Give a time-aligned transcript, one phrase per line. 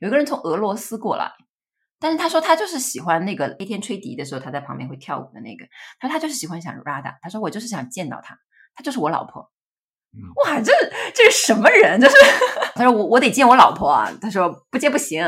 [0.00, 1.30] 有一个人从俄罗斯过来，
[1.98, 5.64] 但是他说他就是喜欢那个黑天吹笛的时候，他在旁边会跳舞的那个。
[5.98, 8.36] 他说他就是喜欢想 Rada，他说我就是想见到他，
[8.74, 9.50] 他就是我老婆。
[10.44, 10.72] 哇，这
[11.14, 12.00] 这是什么人？
[12.00, 12.14] 就是
[12.74, 15.22] 他说我我得见我老婆啊，他说不见不行。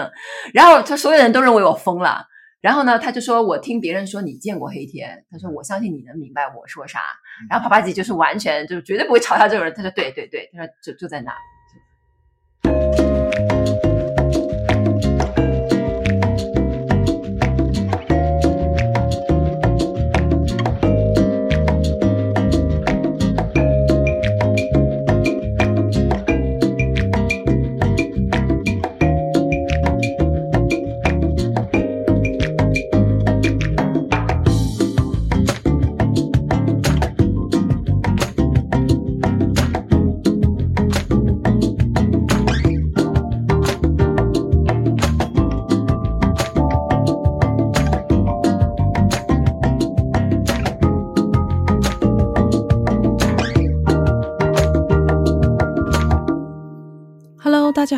[0.54, 2.26] 然后他所有人都认为我疯了。
[2.60, 7.00] 然后呢，他就说：“我听别人说你见过黑天，他说我相信你能明白我说啥。”
[7.48, 9.72] 然后帕帕吉就是完全就绝对不会嘲笑这种人。
[9.72, 11.32] 他说：“对对对，他说就就在那。”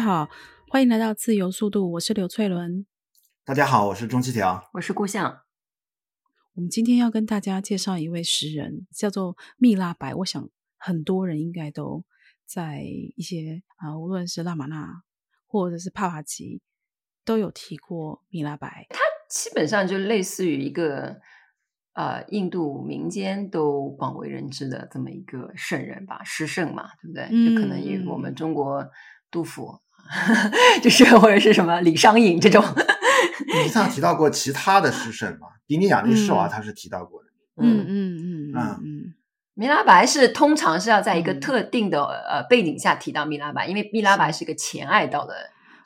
[0.00, 0.30] 好，
[0.70, 2.86] 欢迎来到自由速度，我是刘翠伦。
[3.44, 5.42] 大家好，我是钟七条，我是顾向。
[6.54, 10.14] 我们今天要跟大家介绍一位诗人，叫做蜜拉白。
[10.14, 12.02] 我想很多人应该都
[12.46, 15.02] 在一些啊，无论是拉玛那
[15.46, 16.62] 或者是帕帕吉，
[17.22, 18.86] 都有提过蜜拉白。
[18.88, 21.20] 他基本上就类似于一个
[21.92, 27.28] 呃，印度民间都广为人知的这么一个圣人吧，诗圣嘛，对不对？
[27.30, 28.90] 嗯、就可能与我们中国。
[29.32, 29.78] 杜甫，
[30.82, 32.64] 就是或者是什么李商隐这种，
[33.62, 35.48] 你上提到过其他的诗圣吗？
[35.66, 37.28] 迪尼亚利兽啊，他是提到过的。
[37.56, 39.14] 嗯嗯嗯嗯嗯，
[39.54, 45.34] 蜜拉白是通常是要在一个特定的呃背景下提到米拉白，因为米拉白是一个前爱道的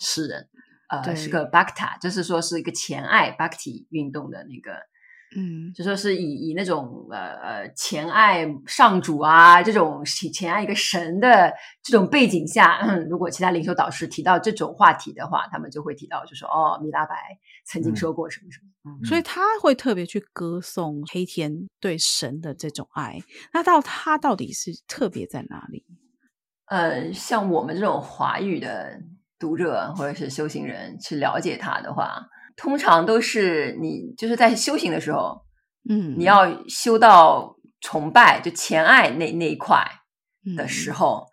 [0.00, 0.48] 诗人，
[0.88, 4.78] 呃，是个 Bhakta，就是说是一个前爱 Bhakti 运动的那个。
[5.36, 11.52] 嗯，就说是以以那种呃呃前爱上主啊这种前爱一个神的
[11.82, 17.16] 这种背景下，嗯，如果其他灵修导师提到这种话题的话，他们就会提到，就说哦，米拉白
[17.66, 23.18] 曾经说过什么什么，嗯，所以他会特别去歌颂黑天对神的这种爱。
[23.52, 25.84] 那到他到底是特别在哪里？
[26.66, 29.00] 呃，像我们这种华语的
[29.38, 32.28] 读者或者是修行人去了解他的话。
[32.56, 35.42] 通常都是你就是在修行的时候，
[35.90, 39.84] 嗯，你要修到崇拜就前爱那那一块
[40.56, 41.28] 的时候，嗯，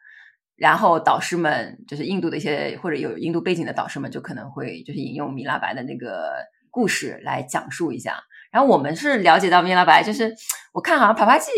[0.56, 6.32] 然后导师们就是印度的一些或者有印度背景的导师们就可能会就是引用米拉白的那个
[6.72, 8.20] 故事来讲述一下。
[8.52, 10.34] 然后我们是了解到米拉白，就是
[10.74, 11.52] 我看好像帕帕吉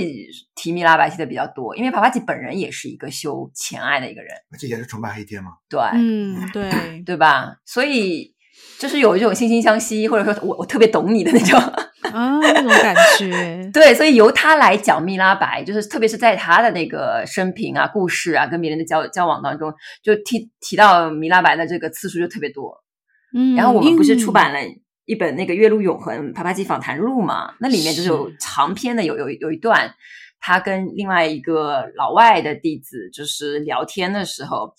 [0.53, 5.53] 提米拉白提的比较多，因为帕帕吉本人也是一个修前爱的一个人，这也是崇拜黑天吗？
[5.69, 7.55] 对，嗯，对，对吧？
[7.65, 8.32] 所以。
[8.79, 11.57] 就是有一种惺惺相惜，或者说我我特别懂你的那种
[12.11, 13.69] 啊，那种感觉。
[13.71, 22.83] 对，所以由他来讲蜜拉白，就是特别是在他的那个生平啊、故事啊、跟别人的交交往当中，就提提到蜜拉白的这个次数就特别多。
[23.33, 24.59] 嗯，然后我们不是出版了
[25.05, 27.53] 一本那个《月录永恒帕帕吉访谈录》嘛？
[27.61, 29.93] 那里面就是有长篇的，有有有一段，
[30.41, 34.73] 他跟另外一个老外的弟子就是聊天的时候，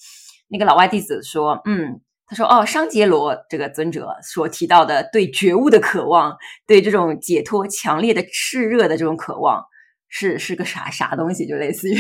[0.49, 6.35] 那个老外弟子说：“嗯。”他说：“哦，商杰罗这个尊者所提到的对觉悟的渴望，
[6.67, 9.63] 对这种解脱强烈的炽热的这种渴望，
[10.09, 11.47] 是是个啥啥东西？
[11.47, 11.95] 就类似于……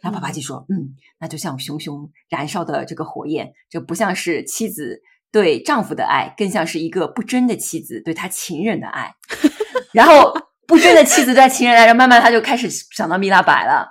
[0.00, 5.00] 然后帕帕吉说：‘嗯，那就像熊熊燃烧的这个火焰，就不像是妻子
[5.30, 9.14] 对丈夫的爱，更像是一个不真的妻子对他情人的爱。
[9.94, 10.34] ’然后
[10.66, 13.90] 不真的妻子对他情人来着，慢慢他就开始想到蜜拉白了。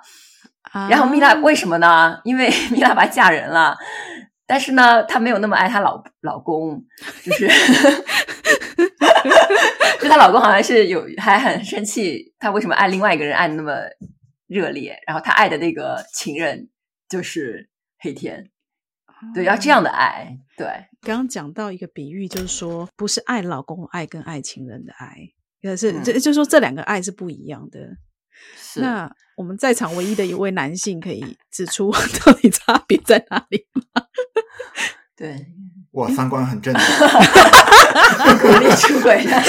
[0.90, 2.18] 然后蜜拉为什么呢？
[2.24, 3.74] 因为 蜜拉白嫁人了。”
[4.52, 6.84] 但是呢，她没有那么爱她老老公，
[7.24, 7.48] 就是，
[9.98, 13.72] 就她老公好像是有还很生气，她为什么爱另外一个人爱那么
[14.48, 14.94] 热烈？
[15.06, 16.68] 然后她爱的那个情人
[17.08, 18.50] 就是黑天，
[19.34, 20.36] 对，要这样的爱。
[20.58, 20.66] 对，
[21.00, 25.16] 刚刚讲到一个比喻，就是说不是爱老公爱跟爱情人的爱，
[25.62, 27.96] 可是这、嗯、就是说这两个爱是不一样的。
[28.56, 28.80] 是。
[28.80, 31.90] 那我们在场唯一的一位男性可以指出
[32.24, 34.02] 到底差别在哪里吗？
[35.16, 35.46] 对，
[35.90, 36.80] 我三观很正的，
[38.40, 39.42] 鼓励出轨的，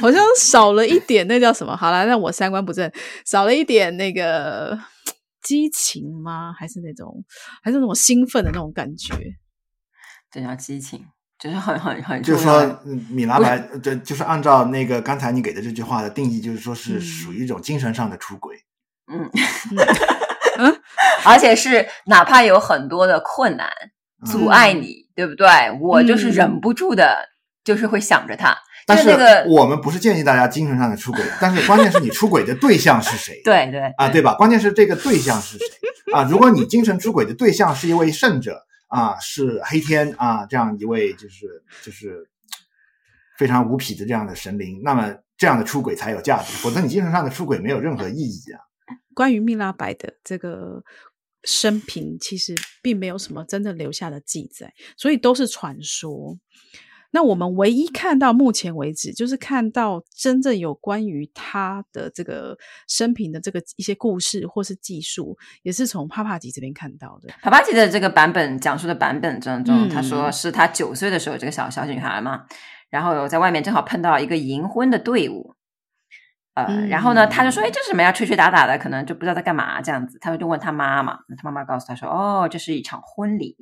[0.00, 1.76] 好像少了一点，那叫什么？
[1.76, 2.90] 好了，那我三观不正，
[3.24, 4.78] 少了一点那个
[5.42, 6.52] 激情吗？
[6.58, 7.24] 还是那种，
[7.62, 9.14] 还是那种兴奋的那种感觉？
[10.30, 11.06] 这叫激情，
[11.40, 18.56] 就是很很很，就是说，米拉白，这就是按照那个刚才你给的这句话的定义，就是说是属于一种精神上的出轨。
[19.10, 19.30] 嗯。
[20.58, 20.80] 嗯
[21.24, 23.70] 而且是哪怕有很多的困难，
[24.26, 25.46] 阻碍你，嗯、对不对？
[25.80, 27.28] 我就是忍不住的，嗯、
[27.64, 28.56] 就是会想着他。
[28.86, 29.10] 但是
[29.46, 33.40] 我们不是建议大家精神上的出轨，但是关键是你出轨的对象是谁？
[33.44, 34.34] 对对啊，对吧？
[34.34, 35.66] 关键是这个对象是谁
[36.12, 36.26] 啊？
[36.28, 42.28] 如果你精神出轨的对象是一位圣者啊，是黑天啊，这样一位就是就是
[43.38, 48.60] 非常无匹的这样的神灵，那么这样的出轨才有价值，否则你精神上的出轨没有任何意义啊。
[49.14, 50.82] 关于密拉白的这个
[51.44, 56.38] 生平，其实并没有什么真的留下的记载，所以都是传说。
[57.12, 67.28] 那我们唯一看到目前为止，就是看到真正有关于他的这个生平的这个一些故事或是记述，也是从帕帕吉这边看到的。
[67.42, 72.44] 帕帕吉的这个版本讲述的版本当中，他说是他九岁的时候，这个小小女孩嘛，
[72.90, 75.54] 然后在外面正好碰到一个迎婚的队伍，
[76.54, 78.12] 呃，嗯、然后呢，他就说：“哎，这是什么呀？
[78.12, 83.56] 吹吹打打的，可能就不知道在干嘛这样子。”他就问他妈妈，那他妈妈告诉他说：“哦，这是一场婚礼。”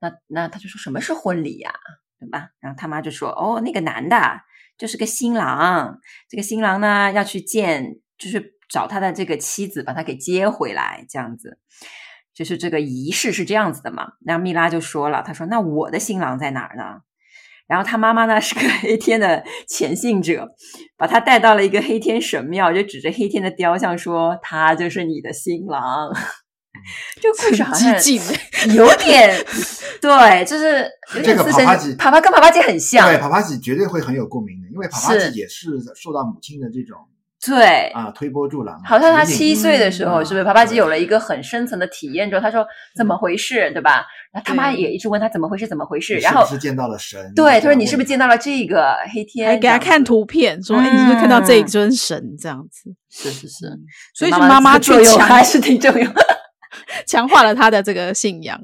[0.00, 1.72] 那那他就说：“什么是婚礼呀？”
[2.20, 2.50] 对吧？
[2.60, 4.42] 然后他妈就说：“哦，那个男的
[4.76, 11.58] 就是个新郎，这个新郎呢要去见，就是找他的这个妻子，把他给接回来，这样子，
[12.34, 17.00] 就是这个仪式是这样子的嘛。”然后蜜拉就说了：“他说那我的新郎在哪儿呢？”
[17.66, 20.48] 然后他妈妈呢是个 黑天的虔信者，
[20.96, 26.12] 把他带到了一个黑天神庙，就指着黑天的雕像说：“他就是你的新郎。”
[27.20, 27.94] 这故事好像
[28.74, 29.34] 有点
[30.00, 30.88] 对，就是
[31.22, 36.96] 这个帕帕吉，帕帕跟爬爬姐很像，对，爬爬姐绝对会很有共鸣的，因为爬爬姐也是受到母亲的这种
[37.42, 38.74] 对啊推波助澜。
[38.84, 44.04] 好像他七岁的时候，是不是爬爬姐有了一个很深层的体验之后，他说怎么回事，对吧？
[44.32, 52.94] 然后他妈也一直问他怎么回事，怎么回事，然后是见到了神，对，他说你是不是见到了这个黑天，还给他看图片，说哎，你是不是看到这一尊神这样子？
[53.10, 53.66] 是是是，
[54.14, 56.12] 所以说妈妈作用还是挺重要。
[57.06, 58.60] 强化了他的这个信仰。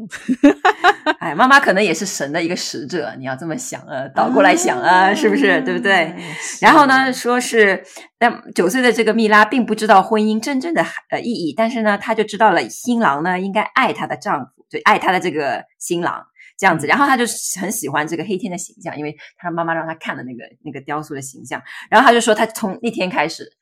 [1.21, 5.61] 哎，妈妈可能也是神的一个使者，你要这么想啊，倒过来想啊，是不是？
[5.63, 6.15] 对不对？
[6.61, 7.85] 然后呢，说是
[8.19, 16.25] 但九岁的这个蜜拉并不知道婚姻真正的呃意义，但是呢，她就知道了新郎呢应该爱她的丈夫，就爱她的这个新郎
[16.59, 16.87] 这样子。
[16.87, 17.25] 然后她就
[17.61, 21.63] 很喜欢这个黑天的形象，因为她妈妈让她看了那个那个雕塑的形象。
[21.91, 23.53] 然后她就说，她从那天开始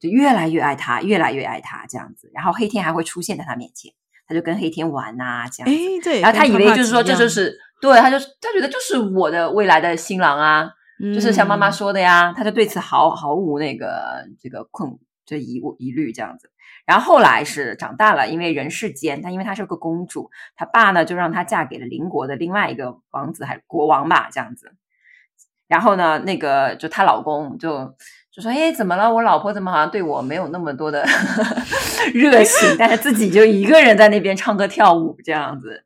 [0.00, 2.30] 就越来越爱他，越来越爱他这样子。
[2.34, 3.92] 然后黑天还会出现在她面前。
[4.26, 5.72] 他就跟黑天玩呐、啊，这样。
[5.72, 6.20] 哎，对。
[6.20, 10.70] 然后他以为就是说，这就是对，他就他觉得就是我的未来的新郎啊，
[11.02, 12.32] 嗯、就是像妈妈说的呀。
[12.36, 16.50] 他就对此毫毫无那个这个困这疑疑虑这样子。
[16.86, 24.74] 然后后来是长大了，因为人世间，她因为她是个公主，她爸呢就让她嫁给了邻国的另外一个王子还是国王吧，这样子。
[25.68, 27.94] 然后呢，那个就她老公就。
[28.34, 29.12] 就说：“哎，怎么了？
[29.12, 31.06] 我老婆怎么好像对我没有那么多的
[32.12, 32.76] 热情？
[32.76, 35.84] 但是自己就一个人在那边唱歌跳舞这样子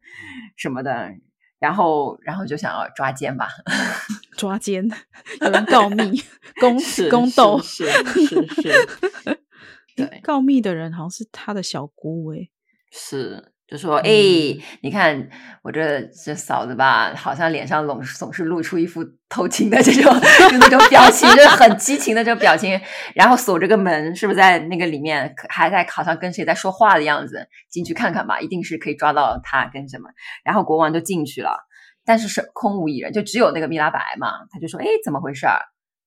[0.57, 1.11] 什么的，
[1.59, 3.49] 然后然后就想要抓奸吧，
[4.39, 4.89] 抓奸，
[5.43, 6.23] 有人告密，
[6.59, 9.41] 公是宫斗，是是是，是，是，
[9.95, 12.51] 对，告密的人好像是他的小姑诶，
[12.91, 15.29] 是。”就说：“哎，嗯、你看
[15.63, 20.11] 我这这嫂子吧，好像脸上总总是露出一副偷情的这种
[20.51, 22.81] 就那种表情，就是很激情的这种表情。
[23.15, 27.47] 然后锁着个门，是不是在那个里面还在好像跟谁在说话的样子？
[27.69, 30.09] 进去看看吧，一定是可以抓到他跟什么。
[30.43, 31.51] 然后国王就进去了，
[32.07, 34.47] 但是是空无一人，就只有那个蜜拉白嘛。
[34.51, 35.47] 他就说：哎，怎么回事？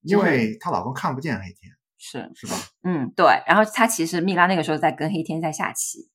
[0.01, 2.55] 因为她老公看不见黑天，是是吧？
[2.83, 3.27] 嗯，对。
[3.45, 6.09] 然后她其实蜜拉那个时候在跟黑天在下棋，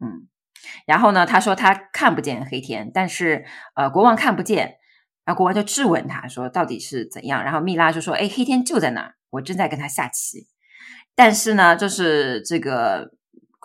[0.00, 0.26] 嗯。”
[0.86, 3.44] 然后呢，他说他看不见黑天，但是
[3.74, 4.76] 呃，国王看不见，
[5.24, 7.42] 然后国王就质问他说到底是怎样？
[7.44, 10.46] 然后蜜拉就说：“哎，黑天就在那儿，我正在跟他下棋。”
[11.14, 13.10] 但是呢，就是这个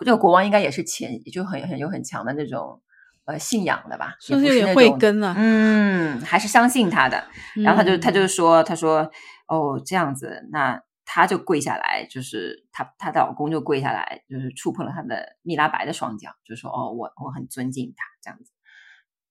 [0.04, 2.80] 这个国王应该也是前就很很有很强的那种
[3.26, 5.34] 呃信仰的吧，是不是有点慧根啊？
[5.36, 7.24] 嗯，还是相信他的。
[7.64, 9.10] 然后他就他就说他说
[9.48, 10.80] 哦这样子那。
[11.14, 18.50] 他就跪下来，就是她她的老公就跪下来，就是触碰了她的蜜拉白的双脚，就说：“哦，我我很尊敬他，这样子。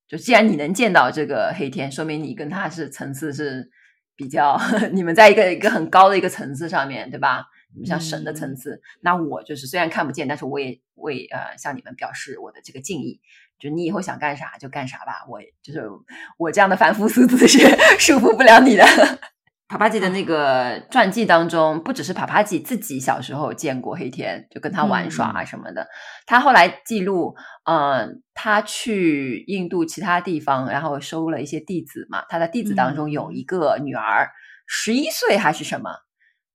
[0.07, 3.71] 就既然你能见到这个黑天，说明你跟他是层次是
[4.15, 4.59] 比较，
[4.93, 7.47] 你们在一个一个很高的一个层次上面对吧？
[7.73, 8.75] 你们像神的层次。
[8.75, 13.19] 嗯、那我就是虽然看不见，但是我也为呃向你们表示我的这个敬意。
[13.57, 15.89] 就你以后想干啥就干啥吧，我就是
[16.37, 17.57] 我这样的凡夫俗子是
[17.97, 18.85] 束缚不了你的。”
[19.71, 25.83] 帕帕吉的那个传记当中，不只是帕帕吉自己小时候见过黑天，就跟他玩耍啊什么的。
[25.83, 25.87] 嗯、
[26.25, 32.25] 他后来记录，嗯、呃，他去印度其他地方，然后收了一些弟子嘛。
[32.27, 34.27] 他的弟子当中有一个女儿，
[34.67, 35.89] 十一、嗯、岁还是什么，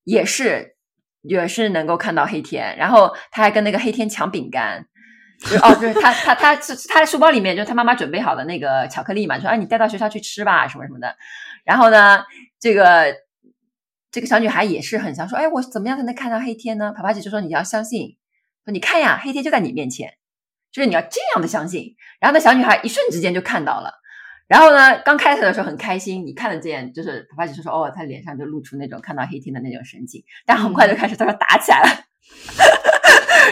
[0.04, 0.76] 也是
[1.22, 2.76] 也是能够看到黑天。
[2.76, 4.84] 然后他还跟那个黑天抢饼干，
[5.40, 11.16] 就哦，就是他他他是他的书包里面就是他妈妈准备好的那个巧克力嘛，说啊你带到学校去吃吧，什么什么的。
[11.64, 12.18] 然后呢，
[12.58, 13.14] 这个
[14.10, 16.92] 这个小女孩也是很想说，哎，我怎么样才能看到黑天呢？
[16.92, 18.16] 帕帕姐就说你要相信，
[18.64, 20.14] 说你看呀，黑天就在你面前，
[20.72, 21.96] 就是你要这样的相信。
[22.20, 23.92] 然后那小女孩一瞬之间就看到了。
[24.48, 30.24] 然后呢，刚开始的时候很开心，你看得见，就是帕帕姐就说哦，她脸上就露出那种看到黑天的那种神情。
[30.46, 31.88] 但很快就开始她说打起来了。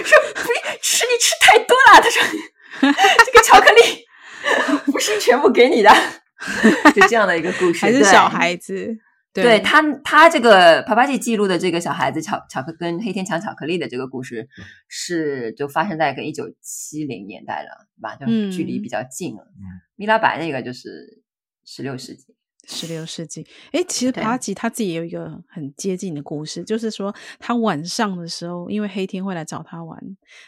[0.04, 2.00] 说不吃，你吃太多了。
[2.00, 2.23] 她说
[2.80, 4.06] 这个巧克力
[4.92, 5.90] 不是全部给你的，
[6.95, 7.81] 就这样的一个故事。
[7.81, 8.97] 还是小孩子，
[9.33, 14.49] 对，对他他这个帕帕吉记录的这个小孩子巧巧克跟黑天抢巧克力的这个故事，
[14.88, 18.17] 是就发生在跟一九七零年代了，对吧？
[18.17, 19.43] 就距离比较近了。
[19.57, 19.64] 嗯，
[19.97, 21.23] 米拉白那个就是
[21.64, 22.35] 十六世纪。
[22.66, 29.99] 十六世纪，诶，其实帕帕吉他自己也有一个很接近的故事，就是说他晚上的时候，因为黑天会来找他玩，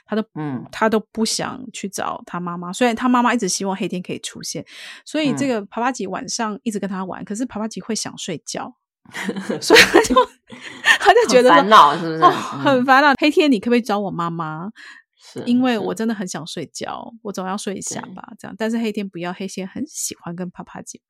[0.04, 4.64] 他都嗯，他都不想去找他妈妈，虽然他妈妈一直希望黑天可以出现，
[5.04, 8.74] 所以这个帕帕吉晚上一直跟他玩，可是帕帕吉会想睡觉，
[9.60, 10.14] 所以他就
[11.00, 12.22] 他就觉得烦恼是不是？
[12.22, 13.14] 哦，很烦恼。
[13.20, 14.70] 黑天，你可不可以找我妈妈？
[15.44, 18.54] 因为我真的很想睡觉，我总要睡一下吧，这样。
[18.58, 21.00] 但是黑天不要，黑天很喜欢跟帕帕吉，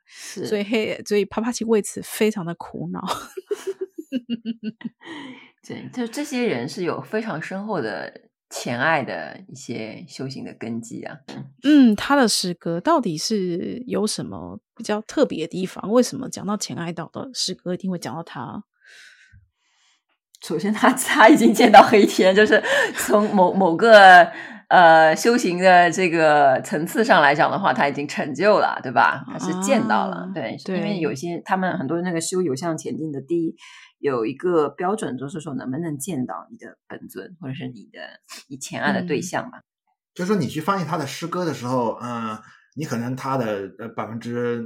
[0.46, 3.02] 所以黑，所以帕帕吉为此非常的苦恼。
[5.66, 11.18] 对，就这些人是有非常深厚的前爱的一些修行的根基啊。
[11.64, 15.90] 嗯，他的诗歌到底是有什么比较特别的地方？
[15.90, 18.64] 为什么讲到前爱道的诗歌一定会讲到他？
[20.42, 22.62] 首先他，他他已经见到黑天，就是
[22.96, 24.30] 从某某个
[24.68, 29.24] 呃修行的这个层次上来讲的话，他已经成就了，对吧？
[29.32, 33.56] 他是见到了，啊、对，对，因为有些他们很多那个修有向前进的第一
[33.98, 37.98] 有一个标准，就是说能不能见到你的本尊，或者是你的
[38.48, 39.58] 你前爱的对象嘛。
[40.14, 42.42] 就是说，你去翻译他的诗歌的时候，嗯、呃，
[42.76, 44.62] 你可能他的呃百分之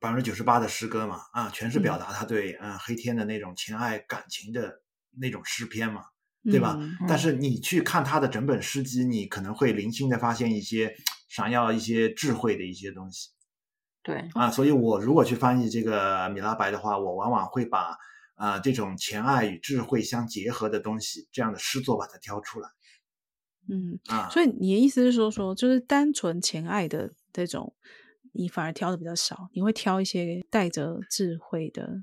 [0.00, 4.80] 百分之九十八的诗歌嘛，啊，全是表达他对嗯、呃、黑天的那种情爱感情的。
[5.18, 6.02] 那种诗篇嘛，
[6.44, 6.76] 对吧？
[6.78, 10.94] 嗯嗯、但是你去看他的整本诗集，你可能会零星的发现一些
[11.28, 13.30] 闪耀一些智慧的一些东西。
[14.02, 17.96] 对啊，所以我如果去翻译这个米拉白的话，我往往会把
[18.34, 22.68] 啊、呃、这种前爱与智慧相结合的东西，这样的诗作把它挑出来。
[23.68, 27.74] 嗯啊，所以你的意思是说，说就是单纯前爱的这种，
[28.32, 32.02] 你反而挑的比较少，你会挑一些带着智慧的。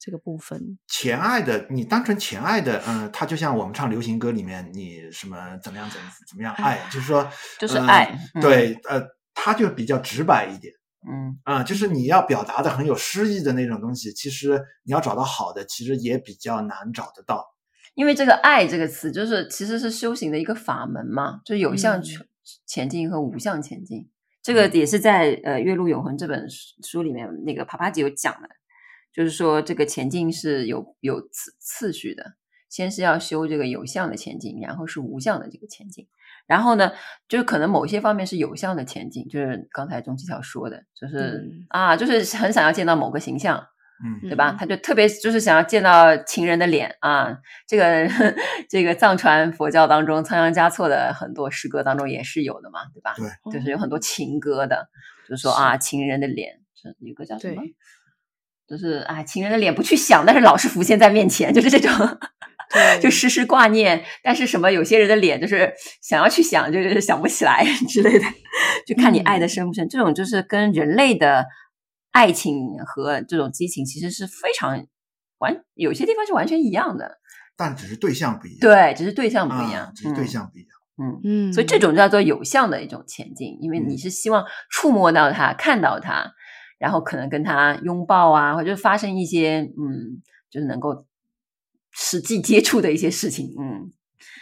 [0.00, 9.02] 这个部分，前爱的，你单纯前爱的，嗯、呃，他就像我们唱流行歌里面，你什么怎么样怎么怎么样爱，就是说，就是爱，呃嗯、对，呃，
[9.34, 10.72] 它就比较直白一点，
[11.06, 11.38] 嗯。
[11.44, 17.44] 啊、呃，就是你要表达的很有诗意的那种东西，其实你要找到好的，其实也比较难找得到，
[17.92, 22.02] 因为这个爱这个词，就是其实是修行的一个法门嘛，就有向
[22.64, 24.08] 前进和无向前进，嗯、
[24.42, 28.48] 这个也是在呃《月露永恒》这本书里面，那个帕帕吉有讲的。
[29.12, 32.34] 就是说，这个前进是有有次次序的，
[32.68, 36.06] 先是要修这个有相的前进，然后是无相的这个前进，
[36.46, 36.92] 然后呢，
[37.28, 43.66] 就是可能某些方面是有相的前进，就是刚才钟七条说的，就是、嗯、啊，就是很想要见到某个形象，
[44.04, 44.56] 嗯，对吧？
[44.58, 47.36] 他就特别就是想要见到情人的脸啊，
[47.66, 48.08] 这个
[48.70, 53.14] 这个藏传佛教当中仓央嘉措的很多诗歌当中也是有的嘛，对吧？
[53.50, 54.88] 对，就是有很多情歌的，
[55.28, 57.62] 就是说啊，情人的脸，这一个叫什么？
[58.70, 61.90] 就是啊，情人的脸不去想，但是老是浮现在面前，就是这种，
[63.02, 64.04] 就时时挂念。
[64.22, 68.24] 但是什么，有些人的脸就是想要去想，就是想不起来 之类的，
[68.86, 69.84] 就看你爱的深不深。
[69.84, 71.46] 嗯、这种就是跟人类的
[72.12, 74.86] 爱情和这种激情其实是非常
[75.38, 77.18] 完，有些地方是完全一样的，
[77.56, 78.60] 但只是对象不一样。
[78.60, 80.70] 对，只是对象不一样，啊、只是对象不一样。
[81.02, 86.34] 嗯嗯，所以这种叫做有向的一种前进，因为你是希望触摸到它，看到它。
[86.80, 91.06] 然后可能跟他拥抱啊，或者发生一些嗯，就是能够
[91.90, 93.92] 实际接触的一些事情，嗯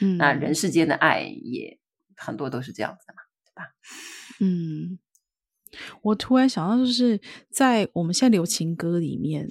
[0.00, 1.78] 嗯，那人世间的爱也
[2.16, 3.74] 很多都是这样子的嘛，对吧？
[4.40, 4.98] 嗯，
[6.02, 9.48] 我突然想到，就是在我们现在流行歌里面，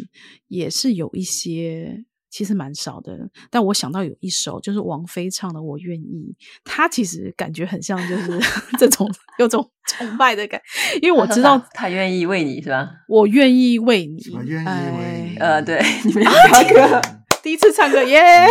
[0.48, 2.06] 也是有一些。
[2.38, 3.18] 其实蛮少的，
[3.50, 8.40] 但我想到有一首就是王菲唱的《我愿意》，她其实感觉很像，就是
[8.78, 10.62] 这种 有种崇拜的感
[10.94, 12.88] 觉，因为我知道 她愿意为你是吧？
[13.08, 17.02] 我愿意为你，我愿意为你，呃，对，你们唱歌，
[17.42, 18.46] 第一次唱歌耶，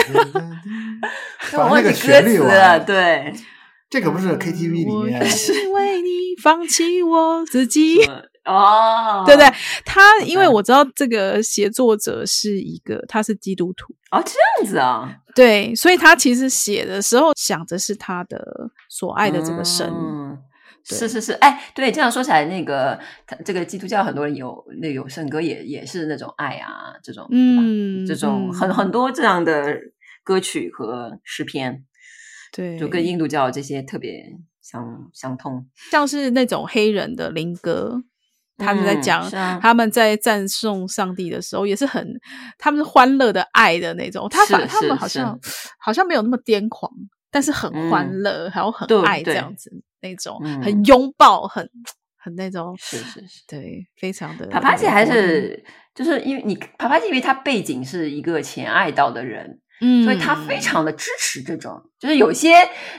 [1.53, 3.33] 我忘记歌词了，对，
[3.89, 6.09] 这个不是 KTV 里面，我愿意为你
[6.43, 8.01] 放弃我自己。
[8.47, 9.49] 哦，对不对？
[9.85, 19.87] 他因为我知道这个写作者是一个，他是基督徒哦，这样子啊，对，所以他其实写的时候想着是他的所爱的这个神。
[19.89, 20.39] 嗯。
[20.89, 29.77] 是是是，哎，对，这样说起来，那个他这个基督教很多人有那有圣歌也也是那种爱啊，这种嗯，这种很、嗯、很多这样的
[30.23, 31.85] 歌曲和诗篇，
[32.53, 38.05] 对，就跟印度教这些特别相相通，像是那种黑人的灵歌，
[38.57, 42.07] 他们在讲、嗯啊、他们在赞颂上帝的时候，也是很
[42.59, 45.39] 他们是欢乐的爱的那种，他反他们好像
[45.79, 46.91] 好像没有那么癫狂，
[47.31, 49.71] 但是很欢乐，还有、嗯、很爱这样子。
[50.03, 51.69] 那种很拥抱，很
[52.17, 54.47] 很那种，是是是，对，非常的。
[54.47, 55.65] 帕帕吉还是
[55.97, 61.83] 就是因为你帕帕吉，因为他背景是一个前爱道的人，嗯，所以他非常的支持这种。
[61.99, 62.55] 就是有些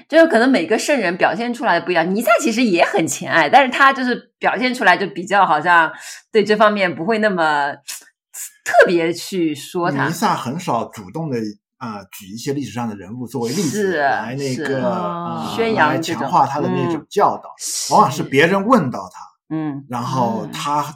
[0.07, 5.91] 就是可能每个圣人表现出来的不一样，尼撒其实也很前爱，但是他就是表现出来就比较好像
[6.31, 7.71] 对这方面不会那么
[8.63, 10.07] 特别去说他。
[10.07, 11.37] 尼撒很少主动的。
[11.77, 17.53] 啊，举一些历史上的人物作为例子来那个宣扬、来强化他的那种教导，
[17.91, 20.95] 往往是别人问到他，嗯，然后他，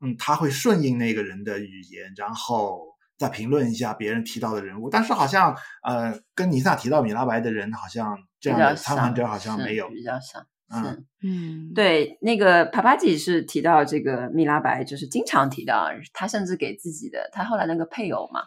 [0.00, 4.90] 嗯，他会顺应那个人的语言，然后再评论一下别人提到的人物。
[4.90, 10.44] 但是好像呃，跟尼萨提到米拉白的人，好像这样的参访者好像没有，比较少。
[10.68, 18.40] 嗯嗯，对，那个帕帕吉是提到这个米拉白，就是经常提到，他甚至给自己的他后来那个配偶嘛。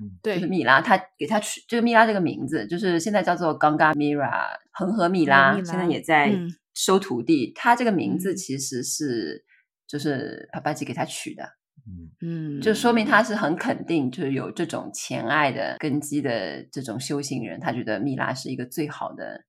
[0.00, 6.32] 嗯，对，就是米拉，他给他取这个米拉这个名字，就是现在叫做 Ganga Mira 恒河米拉，现在也在
[6.72, 7.52] 收徒弟。
[7.54, 9.44] 他这个名字其实是
[9.86, 11.46] 就是帕帕吉给他取的，
[11.86, 19.44] 嗯嗯，就说明他是很肯定，就是有这种前爱的根基的这种修行人，他觉得蜜拉是一个最好的。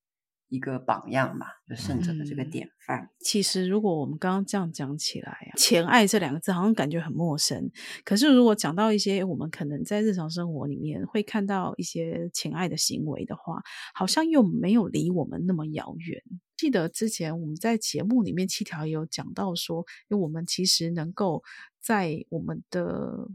[0.49, 3.01] 一个榜样吧，就圣者的这个典范。
[3.01, 7.69] 嗯，其实，如果我们刚刚这样讲起来啊，前爱这两个字好像感觉很陌生。
[8.05, 13.61] 可是，如果讲到一些我们可能在日常生活里面会看到一些前爱的行为的话，
[13.93, 16.23] 好像又没有离我们那么遥远。
[16.55, 21.43] 记得之前我们在节目里面七条也有讲到说，因为我们其实能够
[21.87, 23.29] 在我们的。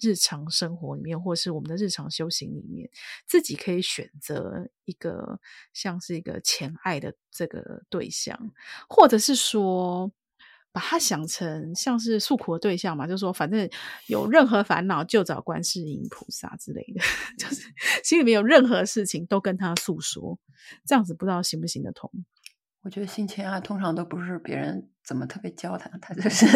[0.00, 2.88] 日常生活里面，或是我们的日常修行里面，
[3.26, 5.40] 自己可以选择一个
[5.72, 8.52] 像是一个前爱的这个对象，
[8.88, 10.12] 或者是说
[10.70, 13.68] 把它想成像是诉苦的对象嘛，就是说反正
[14.06, 17.02] 有任何烦恼就找观世音菩萨之类的，
[17.36, 17.62] 就是
[18.04, 20.38] 心里面有任何事情都跟他诉说，
[20.86, 22.08] 这样子不知道行不行得通。
[22.82, 26.46] 我觉得心前爱通常都不是别人怎么特别教他，他就是。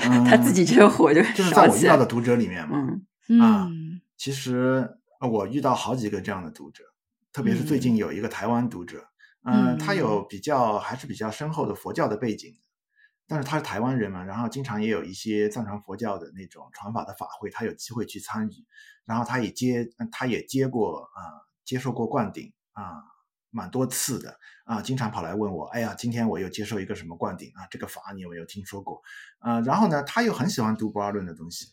[0.26, 2.76] 他自己就火就就是在我遇到的读者里面嘛，
[3.28, 3.70] 嗯、啊，
[4.16, 6.84] 其实我遇到好几个这样的读者，
[7.32, 9.08] 特别是最近有一个台湾读者，
[9.44, 12.52] 嗯、呃，他有比较还是比较深厚的佛教的背景，
[13.26, 18.52] 但是他是台湾人嘛，然后经常也有一些藏传佛教的那种传法的法会，他有机会去参与，
[19.04, 21.30] 然后他也接他也接过啊、呃，
[21.64, 23.11] 接受过灌顶啊。
[23.52, 24.34] 蛮多次的
[24.64, 27.68] 啊，经常跑来问我，哎呀，今天我又接受一个什么灌顶啊？
[27.70, 29.02] 这个法你有没有听说过？
[29.38, 31.66] 啊，然后呢，他又很喜欢读博尔顿的东西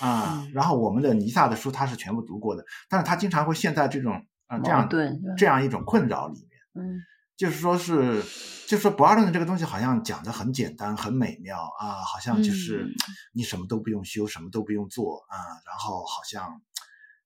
[0.00, 4.88] 啊，然后我们的尼萨的书他是全部读过的，但是他经常会陷在这种啊这样
[5.36, 7.02] 这样一种困扰里面，嗯，
[7.36, 8.22] 就是说是，
[8.66, 12.86] 就是说博尔顿的这个东西好像讲的很简单很美妙啊，好像就是
[13.34, 16.60] 你什么都不用修，什么都不用做啊，然后好像。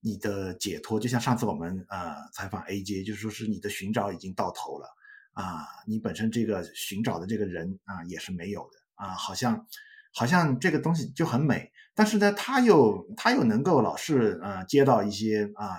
[0.06, 4.86] 你的解脱就像上次我们呃采访 AJ，就是说是你的寻找已经到头了
[5.32, 9.66] 啊，你本身这个寻找的这个人啊也是没有的啊，好像
[10.12, 15.74] 好像这个东西就很美，但是呢，他又他又能够老是呃接到一些啊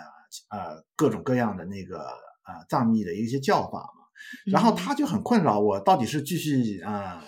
[0.50, 2.00] 呃各种各样的那个
[2.42, 7.24] 啊藏密的一些叫法嘛，然后他就很困扰，我到底是继续啊，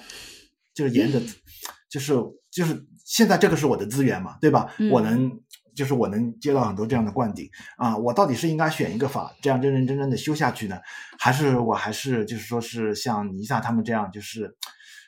[0.73, 1.21] 就是沿着，
[1.87, 2.15] 就是
[2.49, 4.73] 就是现在这个是我的资源嘛，对吧？
[4.91, 5.39] 我能。
[5.77, 10.79] 就是我能接到很多这样的灌顶啊，我到底是应该选一个法，这样认认真真的修下去呢，
[11.19, 14.57] 还是我还是就是说是像尼萨他们这样，就是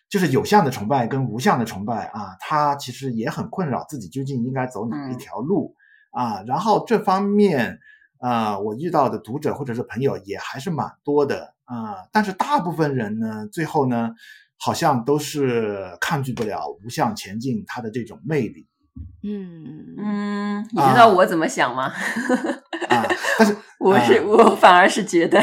[0.08, 5.76] 就是有相的崇拜跟无相的崇拜啊，他其实也很困扰自己究竟应该走哪一条路
[6.12, 6.44] 啊。
[6.48, 7.80] 然后这方面
[8.20, 14.12] 啊，我遇到的读者或者是朋友也还是蛮多的啊，但是大部分人呢，最后呢，
[14.58, 18.68] 好像都是抗拒不了无相前进它的这种魅力。
[19.24, 21.86] 嗯嗯，你知道我怎么想吗？
[22.90, 23.06] 啊，
[23.38, 25.42] 但是我是我反而是觉得，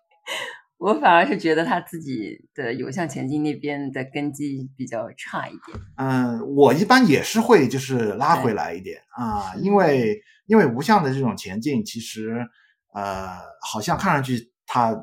[0.78, 5.78] 我反而是觉得他自己的有向前进那边的根基比较差一点。
[5.96, 12.44] 嗯，我一般也是会就是拉回来一点啊，因为因为无相的这种前进，其实
[12.92, 14.94] 呃，好像看上去它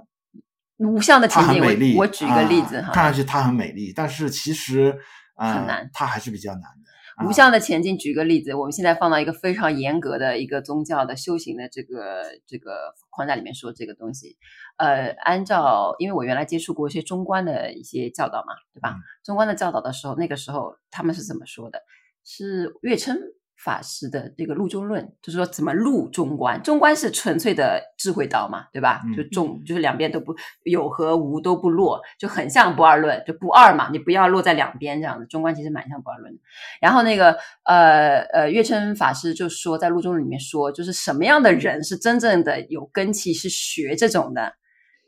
[0.78, 1.96] 无相的前进，很美丽。
[1.98, 4.94] 我举个例子哈，看上去它很美丽，但是其实
[5.36, 6.83] 啊，很难，它还是比较难的。
[7.26, 14.36] 无相的前进，举个例子，我们现在放到一个非常严格的一个宗教的修行的这个这个框架里面说这个东西，
[14.78, 18.92] 呃，按照因为我原来接触过一些中观的一些教导嘛，对吧？
[18.92, 21.80] 嗯、中观的教导的时候，那个时候他们是怎么说的？
[22.24, 23.18] 是月称。
[23.64, 26.62] 法师的这个入中论，就是说怎么入中观？
[26.62, 29.02] 中观是纯粹的智慧道嘛，对吧？
[29.16, 35.26] 就中就是两边都不有和无都不落，就很像不二论，就不二嘛，你不要落在两边这样子。
[35.28, 36.40] 中观其实蛮像不二论的。
[36.82, 44.54] 然后那个呃呃，月称法师就说，在入中论里面说，就是什么样的人是真正的有根气，是学这种的，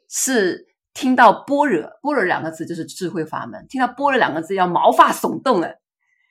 [0.09, 5.79] 是听到般若，般若两个字就是智慧法门，听到般若两个字要毛发耸动的。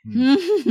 [0.06, 0.36] 嗯，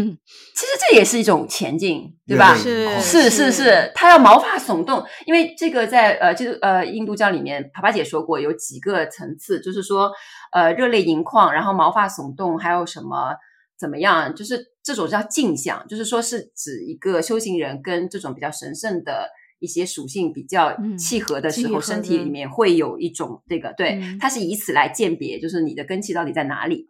[0.53, 2.55] 其实这也是一种前进，对吧？
[2.55, 10.11] 是是是是，他要毛发耸动，因为这个在呃，就是呃，印度教里面，帕帕姐说过有几个层次，就是说
[10.51, 13.35] 呃，热泪盈眶，然后毛发耸动，还有什么
[13.79, 14.35] 怎么样？
[14.35, 19.27] 就是这种叫镜像，就是说是指一个修行人跟这种比较神圣的
[19.59, 26.87] 一些属性比较契合的时候，嗯、身体里面会有一种这个，对，它是以此来鉴别，就是你的根气到底在哪里。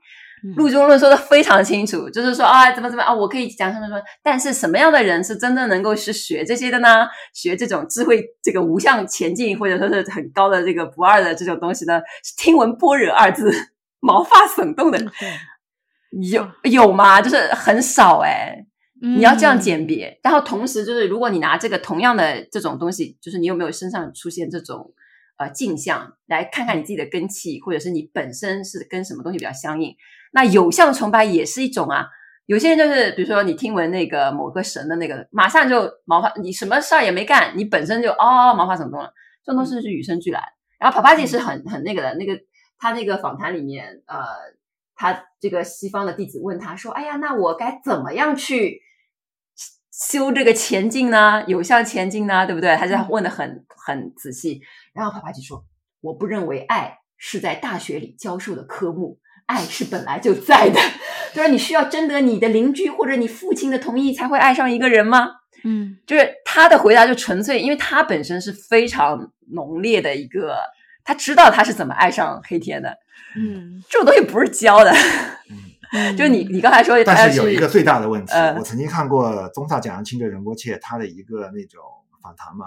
[0.55, 7.07] 入中论说的非常清楚，就是说啊，怎么怎么啊，我可以讲什么什么，但是什么样的人是真正能够是学这些的呢？
[7.33, 12.01] 学这种智慧，这个无相前进，或者说是很高的这个不二的这种东西呢？
[12.37, 13.51] 听闻般若二字，
[14.01, 14.99] 毛发耸动的，
[16.31, 17.21] 有有吗？
[17.21, 18.65] 就是很少哎。
[19.05, 24.93] 你要这样鉴别，嗯、然后同时就是，如果你拿这个同样的这种东西，就是你有没有身上出现这种
[25.35, 29.93] 呃镜像，来看看你自己的根气，或者是你本身是跟什么东西比较相应。
[30.35, 32.07] 那有相崇拜也是一种啊，
[32.47, 39.13] 有些人就是，比如说你听闻那个某个神的那个，马上就毛发，你什么事儿也没干，你本身就哦毛发耸动了，
[39.45, 40.43] 这种东西是与生俱来。
[40.79, 42.37] 然后帕帕吉是很很那个的，那个
[42.79, 44.25] 他那个访谈里面，呃，
[44.95, 48.81] 他这个西方的弟子问他说：“哎呀，那我该怎么样去
[49.91, 51.45] 修这个前进呢？
[51.47, 54.61] 有效前进呢，对不对？”他就问的很很仔细。
[54.93, 55.63] 然后帕帕吉说
[56.01, 60.79] ：“我不认为爱是在大学里教授的科目。”爱是本来就在的，
[61.33, 65.27] 就是你需要征得你的邻居或者你父亲的同意才会爱上一个人吗？
[65.63, 70.57] 嗯，就是他的回答就纯粹，因为他本身是非常浓烈的一个，
[71.03, 72.97] 他知道他是怎么爱上黑天的。
[73.35, 74.91] 嗯，这种东西不是教的。
[75.93, 81.81] 嗯， 就你你刚才说，但是有一个最大的问题，呃、我曾经看过宗萨蒋扬清的仁波切他的一个那种
[82.21, 82.65] 访谈嘛，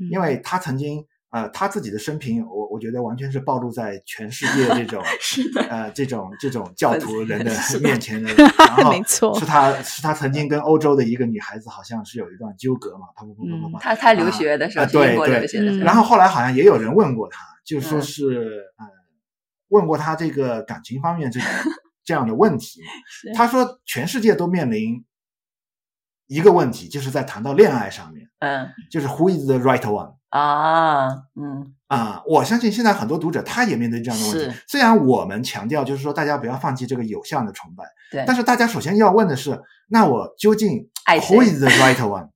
[0.00, 1.04] 嗯、因为他曾经。
[1.32, 7.50] 呃，他自己的生平，我我觉得完全是暴露在全世界这种 是的呃这种这种教徒人的
[7.82, 18.86] 面前的， 的然后没错，是他是他曾经跟欧洲的一个女孩子好像是有一段纠葛嘛，他不不不不他他留学的时候，对对，然后后来好像也有人问过他，就说是呃
[19.68, 21.40] 问过他这个感情方面这
[22.04, 22.82] 这样的问题，
[23.34, 25.02] 他说全世界都面临
[26.26, 30.16] 一个问题，就是在谈到恋爱上面，嗯，就是 Who is the right one？
[30.32, 34.56] 啊，嗯啊，我相信现在很多读者他也面对这样的问题。
[34.66, 42.30] 虽然我们强调就是说大家不要放弃这个有相的崇拜，对，但是大家首先要问的是，那我究竟 Who is the right one？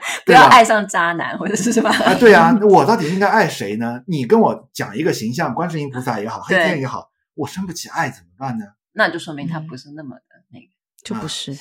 [0.26, 1.88] 不要爱上渣男或者是什么？
[1.88, 4.02] 啊，对啊，我到底应该爱谁呢？
[4.06, 8.66] 你跟我讲一个形象，观世音菩萨也好，黑天也好，我生不起爱怎么办呢？
[8.92, 10.66] 那就说明他不是那么的那个，
[11.02, 11.54] 就不是。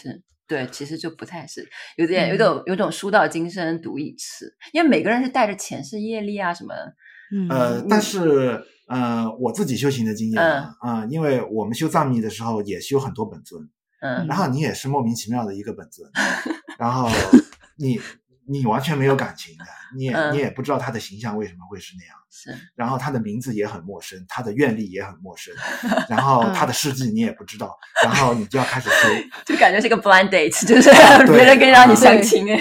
[0.49, 6.95] 对，其实就不太是，有点有种有种书到今生读已迟，因为每个人是带着前世业力啊什么的。
[7.31, 13.69] 嗯，呃，但是呃，我自己修行的经验啊，啊，因为我们修藏密的时候也修很多本尊，
[14.01, 16.09] 嗯，然后你也是莫名其妙的一个本尊，
[16.79, 17.07] 然后
[17.77, 18.01] 你
[18.49, 22.15] 你完全没有感情的，你也你也不知道他的形象为什么会是那样。
[22.31, 25.53] 是，然后他的名字也很陌生，他的愿力也很陌生，
[26.07, 29.07] 然后他的事迹你也不知道，然后你就要开始修，
[29.45, 30.91] 就感觉是个 blind date，就是
[31.31, 32.59] 别人跟让你相亲哎，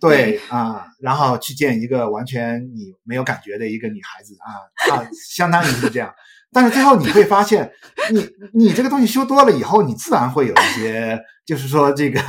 [0.00, 6.14] 对啊，然后去见一个完全你没有感觉的一个女孩子啊啊，相当于是这样，
[6.52, 7.70] 但是最后你会发现，
[8.10, 12.20] 你你这个东西修多了以后，你自然会有一些，就是说这个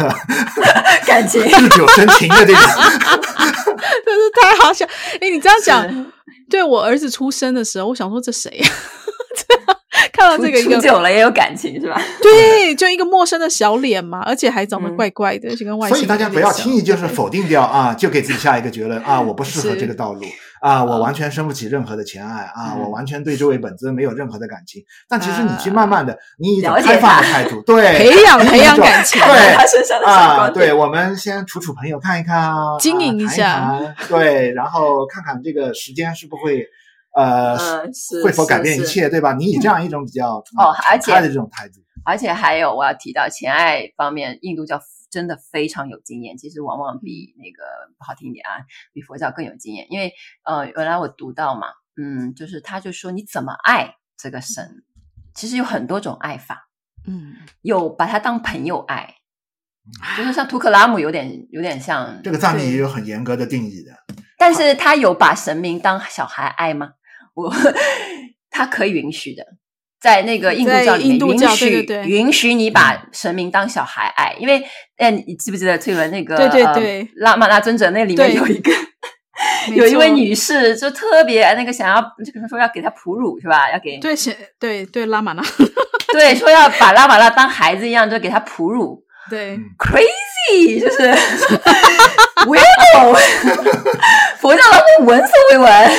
[1.05, 2.61] 感情日久生情的这种，
[4.05, 4.85] 真是太好笑，
[5.19, 6.11] 哎，你这样讲。
[6.49, 8.67] 对我儿子出生的时候，我想说这谁呀？
[10.11, 12.01] 看到这个一个久了也有感情是吧？
[12.21, 15.87] 对，就一个陌生的小脸嘛，而且还长得怪怪的，就跟外。
[15.87, 20.21] 所以大家不要轻易就是否定掉啊，就给自己下一个结论啊，我不适合这个道路
[20.61, 24.81] 啊，我完全生不起任何的前爱啊，我完全对这位本尊没有任何的感情。
[25.09, 36.65] 但其实你去慢慢的，你以一种开放的态度，对， 培养培养感情，对啊，对，我们先处处朋友，看一看啊，经营一下， 对，然后看看这个时间是不会。
[37.13, 37.57] 呃，
[38.23, 39.33] 会否改变一切，对吧？
[39.33, 44.79] 你以这样一种比较哦，而且的这种态度，而且还有我要提到前爱方面，印度教
[45.11, 47.63] 真的非常有经验，其实往往比那个
[47.97, 49.85] 不好听一点啊，比佛教更有经验。
[49.89, 54.83] 因为呃，原来我读到嘛，嗯，就是他就说你怎么爱这个神，
[55.35, 56.69] 其实有很多种爱法，
[57.05, 59.17] 嗯，有把他当朋友爱，
[60.17, 63.91] 就是像图克拉姆有点有点像这个藏民也有很严格的定义的，
[64.37, 66.93] 但是他有把神明当小孩爱吗？
[67.33, 67.53] 我
[68.49, 69.45] 他可以允许的。
[70.01, 72.05] 在那个印度教里面，允许对对对。
[72.07, 74.63] 允许你把神明当小孩爱，因为
[74.97, 78.71] 哎，你记不记得翠文那个对对对，呃、拉玛拉尊者那里面有一个
[79.75, 83.71] 有一位女士，就特别那个想要，就可能说要给他哺乳是吧？
[83.71, 84.15] 要给对
[84.59, 85.43] 对对拉玛拉，
[86.13, 89.03] 对说要把拉玛拉当孩子一样，就给他哺乳。
[89.29, 91.03] 对，crazy 就是
[92.45, 93.15] weirdo，
[94.39, 95.91] 佛教当中闻所未闻。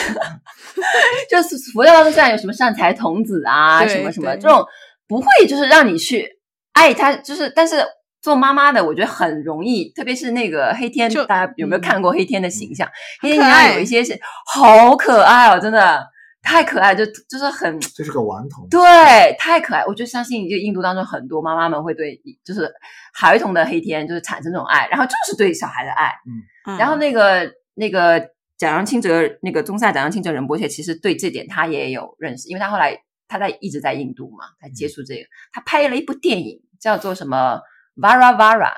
[1.31, 4.65] 就是佛教当中虽然有什么善财童子啊，什么什么这种，
[5.07, 6.29] 不会就是让你去
[6.73, 7.85] 爱他，就是但是
[8.21, 12.89] 做妈妈的，我觉得很容易，特别是那个黑天，大家有没有看过黑天的形象？
[13.21, 14.19] 黑天形象有一些是
[14.55, 16.03] 好可爱哦，真的
[16.43, 18.81] 太可爱，就就是很，就是个顽童，对，
[19.39, 19.85] 太可爱。
[19.87, 22.73] 我就相信，就印度当中很多妈妈们会对，就是
[23.13, 26.13] 孩童的黑天就是产生这种爱，然后就是对小孩的爱，
[26.67, 28.29] 嗯，然后那个那个。
[28.63, 32.97] 贾杨清哲那个宗萨贾杨清哲仁波切，其实对这点他也有认识，因为他后来
[33.27, 35.23] 他在一直在印度嘛，他接触这个，
[35.53, 37.61] 他拍了一部电影叫做什么
[38.01, 38.71] 《Vara Vara》，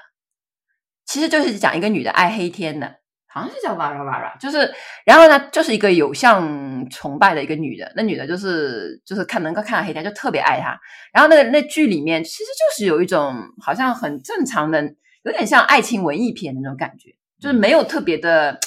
[1.05, 2.95] 其实就是讲一个女的爱黑天的，
[3.27, 4.73] 好像是叫 Vara Vara，就是
[5.05, 10.81] 然后呢，就是一个有像崇拜的一个女的，那女的就是就是看能够看到黑天就特别爱他，
[11.13, 14.83] 然后那个那剧里面其实就是有一种好像很正常的，
[15.25, 18.59] 有点像爱情文艺片的那种感觉，就是没有特别的。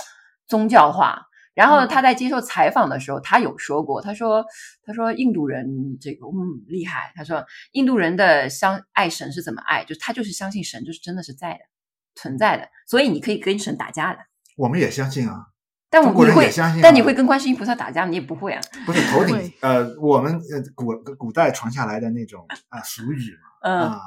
[0.47, 4.45] 宗教化，然后他在接受采访的时候，嗯、他有说过，他说
[4.85, 11.59] ：“他说印度人这个嗯厉害，他说印度人的相爱神是怎么爱，就他就是相信神就是真的是在的
[12.15, 14.19] 存在的，所以你可以跟神打架的。
[14.55, 15.47] 我们也相信啊，
[15.89, 18.61] 但我们会相信、啊，但你会跟观世音菩萨打架，你也不会啊。
[18.85, 24.01] 不是头顶呃，我们呃古古代传下来的那种啊俗语嘛，啊、呃、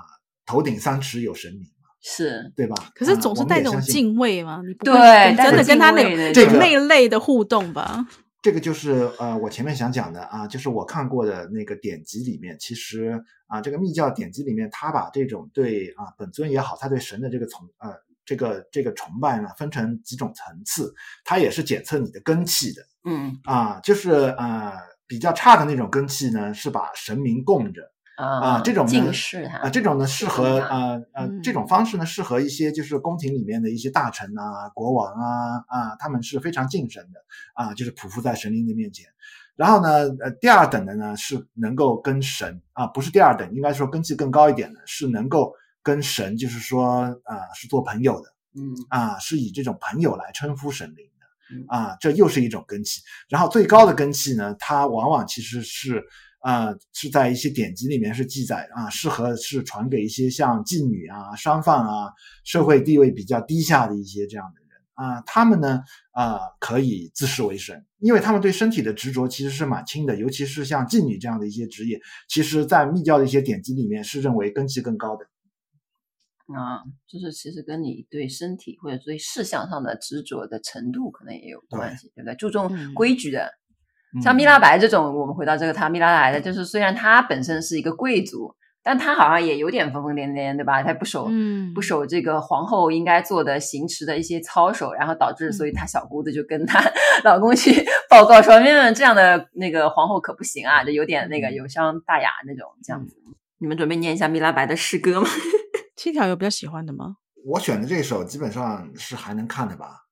[0.47, 1.69] 头顶三尺有神明。”
[2.03, 2.75] 是对吧？
[2.95, 8.07] 可是总是带这种敬畏嘛，你不对，真的跟他那种那类的互动吧。
[8.43, 17.93] 这个就是呃，我前面想讲的啊，就是我看过的那个典籍里面，其实啊，这个密教典籍里面，他把这种对啊本尊也好，他对神的这个崇呃
[18.25, 22.83] 这个这个崇拜呢，分成几种层次，他也是检测你的根气的。
[23.05, 24.73] 嗯啊，就是呃
[25.07, 27.83] 比较差的那种根气呢，是把神明供着。
[28.21, 29.13] 啊，这种呢，
[29.63, 37.21] 啊，这种呢适合呃呃，这种方式呢适合一些就是宫廷里面的一些大臣啊、国王啊啊，他们是非常敬神的
[37.55, 39.07] 啊，就是匍匐在神灵的面前。
[39.57, 39.89] 然后呢，
[40.23, 53.01] 呃，第二等的呢是能够跟神啊，不是第二等，应该说根基更高一点的，是能够跟神，就是说啊，是做朋友的，嗯啊，是以这种朋友来称呼神灵的，啊，这又是一种根器。
[53.31, 56.05] 然后最高的根器呢，它往往其实是。
[56.41, 62.11] 啊、呃，是在一些典籍里面是记载啊，适合是传给一些像妓女啊、商贩啊、
[62.45, 75.27] 社会地位比较低下的一些这样的人啊，他们呢啊、呃、可以自视为神，因为他们对身体的执着其实是蛮轻的，尤其是像妓女这样的一些职业，其实在密教的一些典籍里面是认为根基更高的。
[76.55, 82.35] 啊，就是其实跟你对身体或者对事项上的执着的程度可能也有关系，对，对不对？
[82.37, 83.45] 注重规矩的。
[83.45, 83.60] 嗯
[84.23, 90.83] 像蜜拉白这种，我们回到这个他蜜拉白的，就是虽然他本身是一个贵族，但他好像也有点疯疯癫癫，对吧？
[90.83, 96.83] 他不守、嗯、不守这个皇后应该做的行持的一些操守，然后导致所以他小姑子就跟他
[97.23, 98.59] 老公去 报告说，
[98.95, 103.17] 这样的那个皇后可不行啊，就有点那个有伤大雅那种这样子。
[103.27, 105.29] 嗯、你们准备念一下蜜拉白的诗歌吗？
[105.95, 107.17] 七条有比较喜欢的吗？
[107.47, 110.07] 我选的这首基本上是还能看的吧。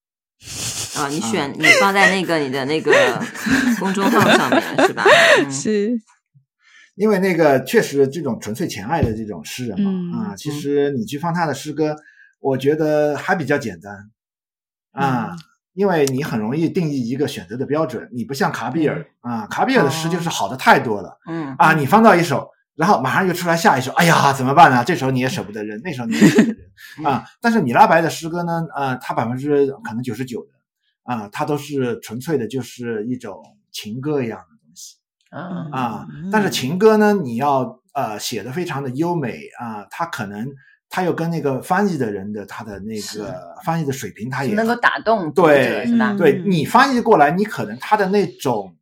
[0.99, 2.93] 啊，你选你放在那个你的那个
[3.79, 5.05] 公众号上面是吧？
[5.39, 5.99] 嗯、是，
[6.97, 11.97] 因为那个确实这种纯粹前爱的这种诗人嘛，嗯、啊，其实你去翻他的诗歌，
[12.41, 13.93] 我觉得还比较简单。
[14.93, 15.39] 啊，嗯、
[15.75, 21.55] 因为你很容易定义一个选择的标准，你不像卡比尔、嗯、啊，卡比尔的诗就是好的太多了，嗯。
[21.59, 22.49] 啊，你翻到一首。
[22.79, 24.85] 然后马上又出来下一首，哎呀，怎么办呢？
[24.87, 26.57] 这时候你也舍不得扔，那时候你也舍不得
[26.99, 27.25] 扔 啊。
[27.41, 30.51] 但是米拉白的诗歌呢，啊，他百分之可能九十九的
[31.09, 33.43] 啊，它都是纯粹的，就是一种
[33.73, 34.97] 情歌一样的东西
[35.31, 36.07] 啊啊。
[36.31, 40.47] 但是情歌呢，你要呃写的非常的优美啊，它可能
[40.91, 45.87] 它又跟那个翻译的人的他的那个翻译的水平，他也能够打动对
[46.19, 48.75] 对，你翻译过来，你可能他的那种。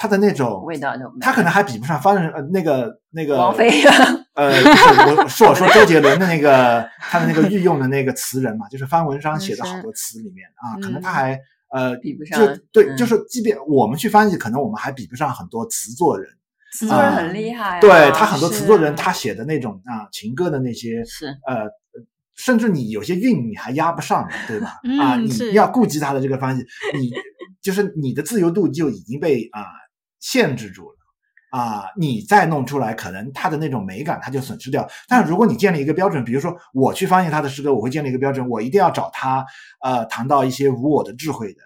[0.00, 3.68] 他的那种味道，他可能还比不上翻译呃那个那个王菲
[4.38, 11.38] 呃， 就是我是我说周杰伦的那个他的那个御用的那个词人嘛，就是方文 山写的好多词里面啊，可能他还
[11.70, 16.30] 呃比不上，就对，就是即便我们去翻译，可能我们还比不上很多词作人。
[16.72, 21.66] 词作人很厉害，对他很多词作人，他写的那种啊情歌的那些是呃。
[22.40, 24.78] 甚至你有些韵你还压不上，对吧？
[25.02, 26.64] 啊，你要顾及他的这个翻译，
[26.96, 27.10] 你
[27.60, 29.66] 就是你的自由度就已经被啊
[30.20, 30.96] 限制住了
[31.50, 31.84] 啊！
[31.96, 34.88] 你再弄出来，可能他的那种美感他就损失掉。
[35.08, 39.44] 但如果你建立一个标准，比如说我去翻译他的诗歌，我会建立一个标准，我一定要找他
[39.82, 41.60] 呃谈到一些无我的智慧的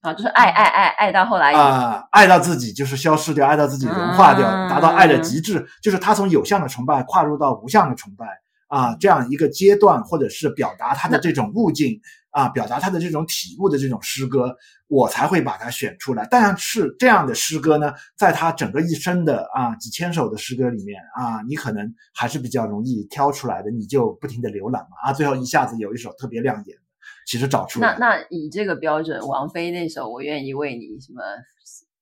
[0.00, 8.26] 啊，就是爱爱爱爱到后来啊，爱到自己就是消失掉，爱到自己融化掉，达到爱的极致，就是他从有相的崇拜跨入到无相的崇拜。
[8.68, 12.00] 啊，这样一个阶段，或者是表达他的这种悟境
[12.32, 14.56] 啊，表达他的这种体悟的这种诗歌，
[14.88, 16.26] 我才会把它选出来。
[16.30, 26.82] 但是这样的诗歌呢，在他整个一生的啊几千首的诗歌里面啊，你可能还是比较容易挑出来的，你就不停的浏览嘛啊，最后一下子有一首特别亮眼的，
[27.26, 27.96] 其实找出来。
[27.98, 31.22] 那那以这个标准，王菲那首《我愿意为你什么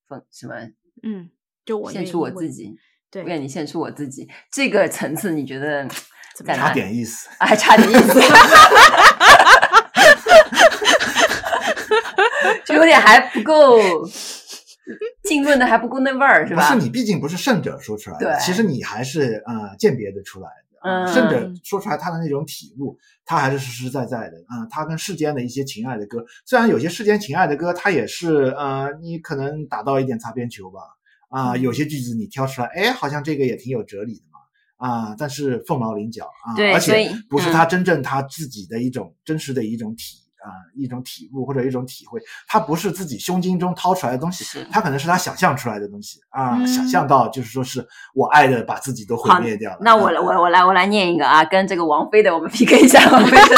[0.06, 0.54] 奉什么》，
[1.02, 1.28] 嗯，
[1.64, 2.76] 就我献出我自己，
[3.10, 5.88] 对，愿你献出我自己，这个层次你觉得？
[6.42, 8.18] 差点意思， 还差点意思，
[12.64, 13.78] 就有点还不够
[15.24, 16.74] 浸润的，还不够那味儿，是吧？
[16.74, 20.54] 不是，你毕竟不是圣者说出来的，对，其实你还是呃鉴别的出来的。
[20.82, 22.96] 嗯，圣者说出来他的那种体悟，
[23.26, 24.66] 他还是实实在在的啊。
[24.70, 30.80] 他跟世间的一些情爱的歌，虽然有些世间情爱的歌，他也是呃，你可能打到一点擦边球吧
[31.28, 34.40] 啊，有些句子你挑出来，哎，好像这个也挺有哲理的嘛。
[34.88, 49.78] 啊，但是凤毛麟角啊，对，而且不是他真正他自己的一种真实的一种体啊，一种体悟或者一种体会，它不是自己胸襟中掏出来的东西，它可能是他想象出来的东西啊，想象到就是说是我爱的把自己都毁灭掉了。
[49.80, 53.56] 那我我我来我来念一个啊，跟这个王菲的我们 PK 一下，王菲的，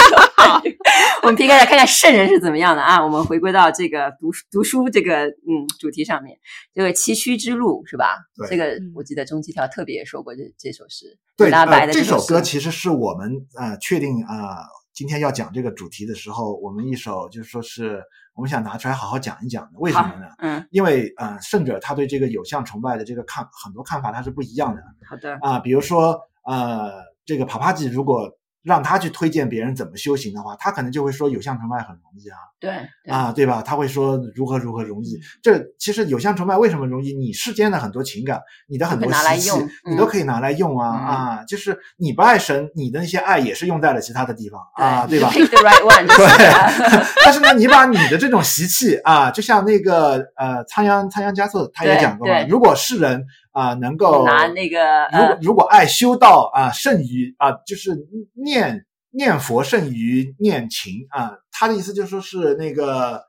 [1.23, 3.03] 我们 PK 一下看看圣人是怎么样的啊？
[3.03, 6.37] 我们回归到这个读读书这个嗯主题上面，
[6.75, 8.17] 这个崎岖之路是吧？
[8.49, 11.17] 这个我记得钟基条特别说过这这首诗。
[11.37, 18.03] 对，呃，这首歌其实是我们呃确定啊，呃，今天要讲这个主题的时候，我们一首就是说是
[18.35, 19.79] 我们想拿出来好好讲一讲的。
[19.79, 20.27] 为什么呢？
[20.39, 24.83] 嗯，因为呃，圣者他对这个有相崇拜的这个看很多看法他是不一样的。
[25.09, 26.93] 好的啊，呃，比如说呃，
[27.25, 28.31] 这个帕帕吉如果。
[28.63, 32.71] 让他去推荐别人怎么修行的话，他可能就会说有相崇拜很容易啊，对，
[33.05, 33.61] 对啊，对吧？
[33.61, 35.19] 他会说如何如何容易。
[35.43, 37.13] 这其实有相崇拜为什么容易？
[37.13, 39.51] 你世间的很多情感，你的很多习气，
[39.85, 41.45] 你都可以拿来用啊、嗯、啊！
[41.45, 47.03] 就是你不爱神，你的那些爱也是用在了其他的地方啊，对吧？Pick the right one，对。
[47.25, 53.25] 但是呢，你把你的这种习气啊，就像那个呃，仓央仓央嘉措他也讲过嘛，如果世人。
[53.53, 57.97] 啊、呃，能够拿那个，如果如果爱修道啊，胜于啊，就是
[58.35, 63.23] 念念佛胜于念情啊，他的意思就是说是那个，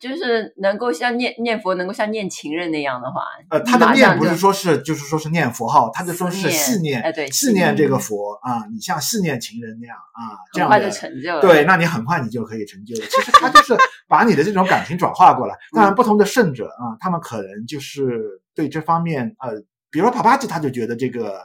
[0.00, 13.06] 就是能够像念念佛，能够像念情人那样的话，呃，他的念不是说是就是说是念佛号，他就说是细念，哎，对，细念这个佛啊，你像细念情人那样啊，这样很快就成就了，对，那你很快你就可以成就了。
[13.06, 13.76] 其实他就是
[14.08, 15.54] 把你的这种感情转化过来。
[15.74, 18.40] 当然，不同的圣者啊，他们可能就是。
[18.56, 19.50] 对这方面，呃，
[19.90, 21.42] 比如说帕帕吉，他就觉得这个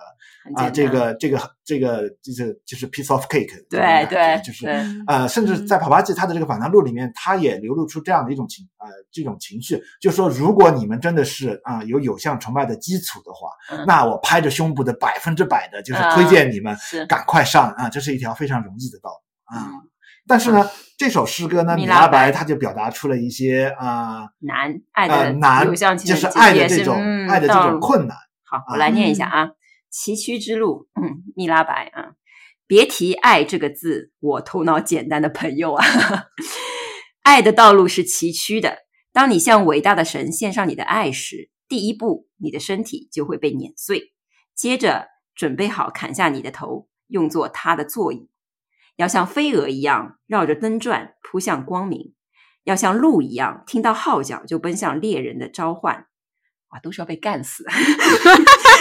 [0.56, 4.68] 啊、呃，这个这个这个就是就是 piece of cake，对对，对，就是
[5.08, 16.76] 呃，甚至在帕帕吉他的这个访谈录里面，他也流露出这样的一种情呃这种情绪，就是说，如果你们真的是啊、呃、有有相崇拜的基础的话，嗯、那我拍着胸部的百分之百的就是推荐你们
[17.08, 19.70] 赶快上啊、呃，这是一条非常容易的道路啊。
[19.70, 19.88] 嗯。
[20.28, 25.66] 但是呢，这首诗歌呢，米拉白他就表达出了一些啊难爱的难，
[25.98, 26.96] 就是爱的这种
[27.28, 28.16] 爱的这种困难。
[28.44, 29.50] 好，我来念一下啊，
[29.92, 32.14] 崎岖之路，嗯，米拉白啊，
[32.66, 35.86] 别提爱这个字，我头脑简单的朋友啊，
[37.22, 38.80] 爱的道路是崎岖的。
[39.12, 44.14] 当你向伟大的神献上你的爱时，第一步，你的身体就会被碾碎，
[44.56, 48.30] 接着准备好砍下你的头，用作他的座椅。
[48.96, 52.14] 要像飞蛾一样绕着灯转扑向光明，
[52.64, 56.08] 要像鹿一样听到号角就奔向猎人的召唤，
[56.72, 57.66] 哇，都是要被干死！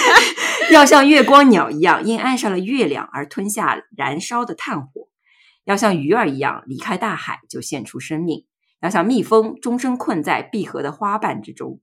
[0.73, 5.09] 要像月光鸟一样因爱上了月亮而吞下燃烧的炭火，
[5.65, 8.47] 要像鱼儿一样离开大海就献出生命，
[8.81, 11.81] 要像蜜蜂终生困在闭合的花瓣之中。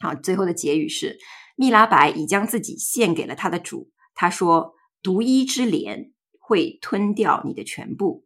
[0.00, 1.18] 好，最后的结语是：
[1.56, 3.90] 蜜拉白已将自己献给了他的主。
[4.14, 8.24] 他说：“独一之莲。”会吞掉你的全部。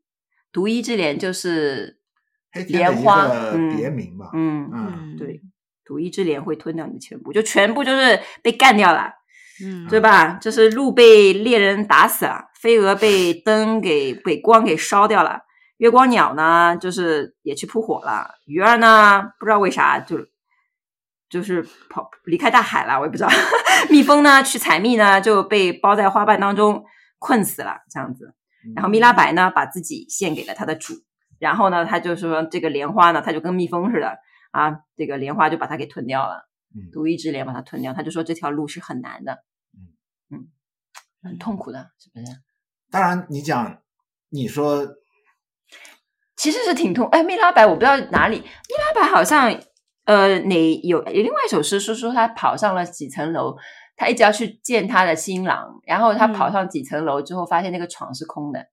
[0.52, 1.98] 独一之莲就是
[2.68, 3.26] 莲花
[3.76, 4.30] 别名吧？
[4.32, 5.42] 嗯嗯，对，
[5.92, 9.12] 独一只莲会吞掉你的全部，就全部就是被干掉了。
[9.62, 10.38] 嗯，对吧？
[10.40, 15.40] 就是鹿被猎人打死了，飞蛾被 灯给被光给烧掉了，
[15.76, 20.26] 月光鸟呢，就是也去扑火了，鱼儿呢，不知道为啥就
[21.28, 23.28] 就是跑离开大海了，我也不知道。
[23.90, 26.82] 蜜蜂呢，去采蜜呢，就被包在花瓣当中
[27.18, 28.34] 困死了，这样子。
[28.74, 30.94] 然后蜜拉白呢，把自己献给了他的主，
[31.38, 34.16] 然后呢，他就说这个莲花呢，他就跟蜜蜂似的
[34.52, 36.48] 啊，这个莲花就把它给吞掉了，
[36.92, 39.42] 独一只莲把它吞掉，他就说这条路是很难的，
[39.74, 39.90] 嗯
[40.30, 40.48] 嗯，
[41.24, 42.26] 很痛苦的，是不是？
[42.90, 43.82] 当然，你讲
[44.28, 44.86] 你说
[46.36, 49.52] 其实是挺痛，哎，蜜拉白我不知道哪里，蜜拉白好像
[50.04, 53.56] 呃哪有有另外一首诗是说他跑上了几层楼。
[53.94, 58.66] 他一直要去见他的新郎，然后他跑上几层楼之后，发现那个床是空的，嗯、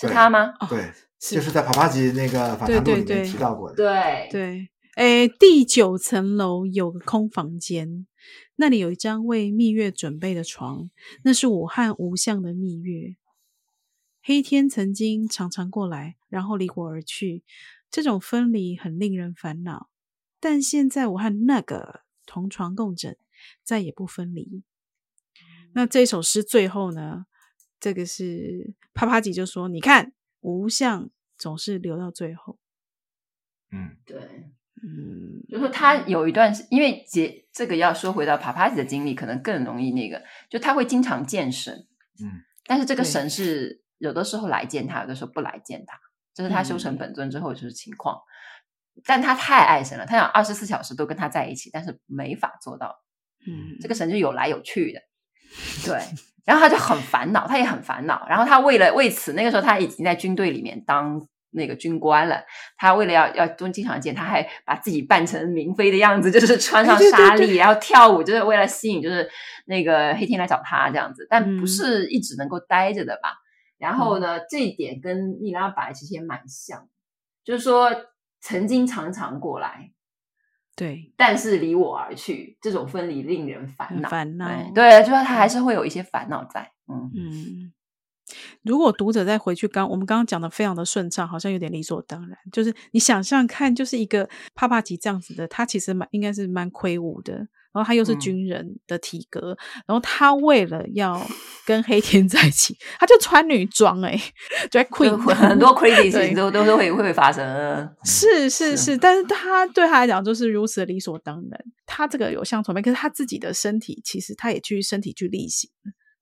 [0.00, 0.54] 是他吗？
[0.68, 3.76] 对，哦、就是在帕帕吉那个访谈录里面提到过的。
[3.76, 8.06] 对对，哎，第九层楼有个空房间，
[8.56, 10.90] 那里有一张为蜜月准备的床，
[11.24, 13.16] 那是我和无相的蜜月。
[14.22, 17.42] 黑天曾经常常过来，然后离我而去，
[17.90, 19.90] 这种分离很令人烦恼。
[20.38, 23.16] 但现在我和那个同床共枕。
[23.64, 24.62] 再也不分离。
[25.72, 27.26] 那这首诗最后呢？
[27.80, 30.12] 这个是啪啪吉就说：“你看，
[30.42, 32.60] 无相总是留到最后。”
[33.72, 34.52] 嗯，对，
[34.82, 41.72] 嗯，就说他有一段，因为这这个要说回到帕帕吉的经历，可能更容易那个，就他会经常见神，
[42.20, 45.96] 嗯，但是这个神是有的时候来见他，有的时候不来见他，
[46.34, 48.16] 这是他修成本尊之后就是情况。
[48.16, 52.94] 嗯，但他太爱神了，他想二十四小时都跟他在一起，但是没法做到。
[53.46, 55.00] 嗯，这个神就有来有去的，
[55.84, 55.98] 对，
[56.44, 61.20] 然后他就很烦恼，他也很烦恼，然后他为了为此，那个时候他已经在军队里面当
[61.52, 62.42] 那个军官了，
[62.76, 69.28] 他为了要要都经常见，他还把自己扮成明妃的样子，就是 穿上纱丽，然后跳舞，就是为了吸引，就是
[69.66, 73.30] 那个黑天来找他这样子，但不是一直能够待着的吧？
[73.30, 73.42] 嗯、
[73.78, 76.88] 然后呢，这一点跟蜜拉白其实也蛮像，
[77.44, 77.90] 就是说
[78.40, 79.90] 曾经常常过来。
[80.74, 84.08] 对，但是离我而去，这种分离令人烦恼。
[84.08, 86.72] 烦恼，对，就是他还是会有一些烦恼在。
[86.88, 87.72] 嗯嗯，
[88.62, 92.36] 如果读者再回去刚，我们刚刚讲的非常的顺畅，好像有点理所当然。
[92.52, 97.46] 就是你想象看，就是一个帕帕吉这样子的，他其实蛮应该是蛮魁梧的。
[97.72, 99.56] 然后他又是军人的体格，嗯、
[99.86, 101.26] 然后他为了要
[101.64, 104.32] 跟黑天在一起，他就穿女装哎、欸，
[104.70, 107.90] 就 queen 很多 crazy 事情都都是会会发生。
[108.04, 111.64] 是是是，但是他对他来讲就是如此的理所当然。
[111.86, 115.70] 他这个有像崇拜，可是他自己的身体其实他也去身体去力行，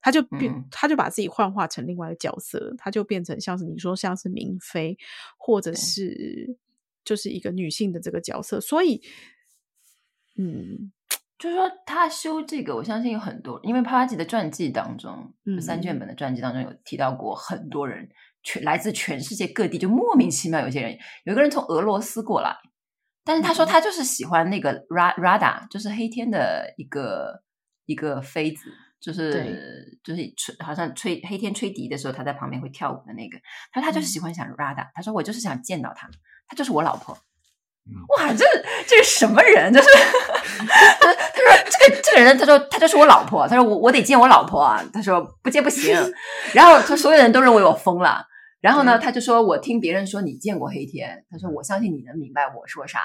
[0.01, 4.97] 他就变、嗯、他就把自己幻化成另外一个角色，他就变成像是你说像是明妃，
[5.37, 6.57] 或者是
[7.05, 9.01] 就是一个女性的这个角色，所以
[10.37, 10.91] 嗯。
[11.37, 15.97] 就是说，他修这个，我相信有很多，因为帕拉吉的传记当中，嗯、三卷。
[15.97, 18.07] 本的传记当中有提到过很多人，
[18.43, 22.55] 全来自全世界各地，就莫名其妙，有些人，有一个人从俄罗斯过来，
[23.23, 27.41] 但是他说他就是喜欢那个 Radha，就是黑天的一个
[27.87, 28.69] 一个妃子，
[29.01, 33.37] 就是就是吹，好像吹黑天吹笛的时候，他在旁边会跳舞的那个，
[33.71, 36.09] 他说他就是喜欢想 Radha，、嗯、他说我就是想见到他，
[36.47, 37.17] 他就是我老婆。
[38.09, 38.45] 哇，这
[38.87, 39.73] 这是什么人？
[39.73, 39.87] 就是
[41.01, 43.47] 他，他说这个这个人，他说他就是我老婆。
[43.47, 44.85] 他说我我得见我老婆啊。
[44.93, 45.97] 他说不见不行。
[46.53, 48.23] 然后他所有人都认为我疯了。
[48.61, 51.25] 然后呢，他就说我听别人说你见过黑天。
[51.31, 52.99] 他说我相信你能明白我说啥。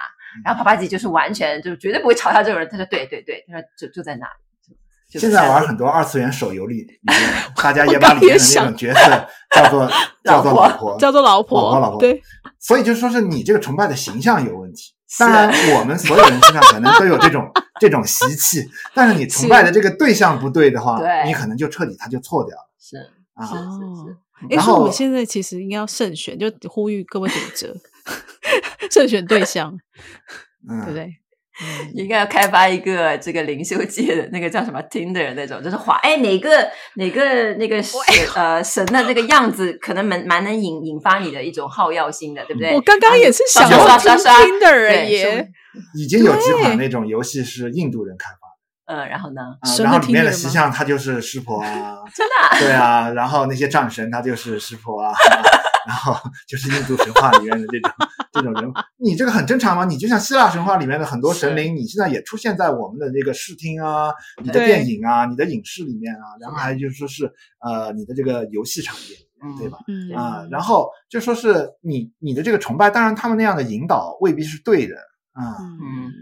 [0.45, 2.69] 然后帕帕吉就是完全就是绝对不会嘲笑这种人。
[2.69, 4.46] 他说对对对，他说就就在那里。
[5.09, 6.87] 现在玩很多二次元手游里，
[7.57, 9.91] 大家也把里面的那种角色叫做
[10.25, 12.01] 叫做老婆，叫做老婆，老婆老婆。
[12.01, 12.23] 对，
[12.59, 14.93] 所以就说是你这个崇拜的形象有问题。
[15.19, 15.49] 当然，
[15.79, 17.49] 我们所有人身上可能都有这种
[17.81, 22.71] 这种习气，但是你崇拜的这个对象不对的话，你可能就彻底他就错掉了。
[22.79, 22.97] 是
[23.35, 23.61] 啊，是是
[24.05, 24.55] 是。
[24.55, 27.75] 哎，所以我们现在其实应该要慎选，就呼吁各位读者
[28.91, 29.73] 慎选对象，
[30.69, 31.11] 嗯对不对？
[31.63, 36.51] 嗯，应该要开发一个这个灵修界的那个叫什么 Tinder 那种，就是滑哎哪个
[36.97, 37.99] 哪个那个神
[38.37, 42.75] 呃神的这个样子，可能蛮蛮能引引发你的一种好药心的，对不对？
[42.75, 45.49] 我刚刚也是想要刷刷刷 Tinder 耶，
[45.97, 46.07] 已。
[46.07, 49.41] 经有几款那种游戏是印度人开发的，嗯，然后呢，
[49.83, 55.13] 然后里面的形象他就是湿婆啊， 真的，对啊，然后那些战神他就是湿婆啊。
[55.87, 56.15] 然后
[56.49, 57.91] 就是印度神话里面的这种
[58.33, 59.85] 这种人物，你这个很正常吗？
[59.85, 64.11] 你就像希腊神话里面的很多神灵，你现在也出现在我们的这个视听啊、
[64.43, 67.25] 你的电影啊、你的影视里面啊，然后还有就是说是
[67.61, 69.17] 呃你的这个游戏场景，
[69.59, 69.79] 对吧？
[69.87, 74.97] 嗯啊，然后就说是你你的这个崇拜，当然他们那样的引导未必是对的
[75.33, 75.57] 啊。
[75.61, 76.13] 嗯，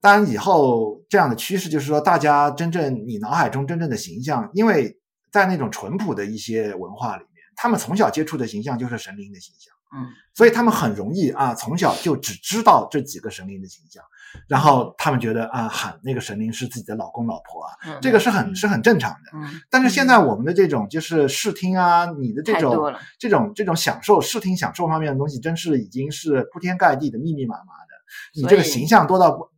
[0.00, 4.98] 当然以后这样的趋势就是说，大家真正你脑海中真正的形象，因为
[5.30, 9.74] 在那种淳朴的一些文化里面，他们从小接触的形象就是神灵的形象。
[9.96, 14.02] 嗯，所以他们很容易啊，从小就只知道这几个神灵的形象，
[14.48, 19.30] 然后他们觉得啊，喊那个神灵是自己的老公老婆啊，嗯、这个是很、嗯、是很正常的。
[19.34, 29.48] 嗯，但是现在我们的这种就是视听啊，你的这种这种这种享受视听享受方面的东西，真是已经是铺天盖地的密密麻麻的，你这个形象多到不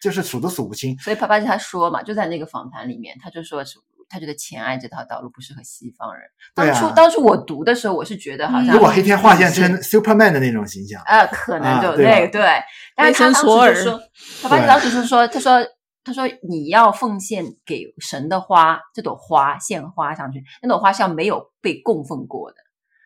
[0.00, 0.96] 就是数都数不清。
[1.00, 3.80] 所以帕帕吉他说嘛，就在那个访谈里面，他就说是。
[4.14, 6.22] 他觉得前爱这条道路不适合西方人。
[6.54, 12.62] 当初、啊、当初我读的时候，我是觉得好像如果黑天画线成 Superman 的那种形象，呃，可能就、啊、对对，
[12.94, 14.00] 但是他当时就说，
[14.40, 15.66] 他发现当时是说，他说
[16.04, 22.58] 他说你要奉献给神的花，这朵花献花上去，那朵花是要没有被供奉过的。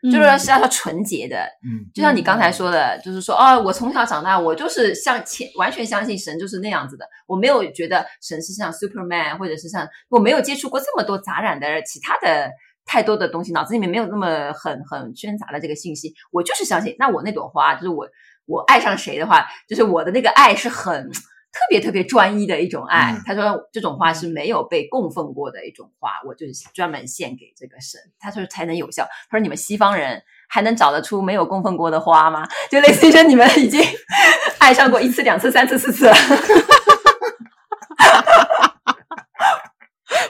[0.03, 12.51] 就是是要它纯洁的，嗯，就像你刚才说的，嗯、就是说，哦，我从小长大，我就是像前完全相信神就是那样子的，我没有觉得神是像 Superman，或者是像我没有接触过这么多杂染的其他的
[12.85, 16.95] 太多的东西，脑子里面没有那么很很喧杂的这个信息，我就是相信。
[16.99, 18.07] 那我那朵花，就是我
[18.47, 21.11] 我爱上谁的话，就是我的那个爱是很。
[21.51, 29.07] 特别特别专一的一种爱，嗯、他说这种花是没有被供奉过的一种花，我就是专门献给这个神，他说才能有效。
[29.31, 32.47] 他说你们西方人还能找得出没有供奉过的花吗？
[32.71, 33.83] 就类似于说你们已经
[34.61, 36.15] 爱上过一次、两次、三次、四次了，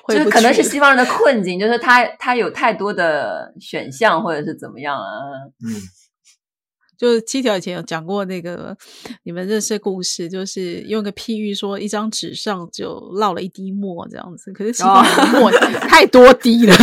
[0.08, 5.02] 就是可能是西方人的困境，就是他他有太多的选项，或者是怎么样啊？
[5.66, 5.74] 嗯。
[6.98, 8.76] 就是七条以前有讲过那个
[9.22, 14.52] 你们认识的故事，就是用个譬喻说，一张纸上就落了一滴墨这样子。
[14.52, 14.88] 可是其实
[15.38, 16.74] 墨太多滴了，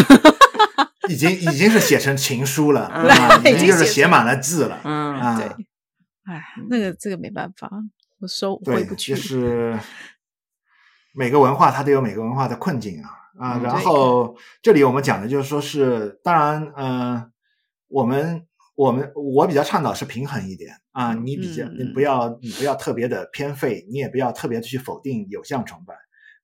[1.09, 2.89] 已经已经是写成情书了，
[3.43, 4.79] 已经就是写满了字了。
[4.85, 5.47] 嗯，啊、对，
[6.23, 7.69] 哎，那个这个没办法，
[8.21, 9.13] 我收回不去。
[9.13, 9.77] 就是
[11.13, 13.59] 每个文化它都有每个文化的困境啊啊。
[13.61, 17.31] 然后这里我们讲的就是说是，当然，嗯、呃，
[17.89, 18.45] 我们。
[18.75, 25.95] 我们我比较倡导是平衡一点啊，你比较你不要你不要特别的偏废，你也不要特别的去否定有相崇拜，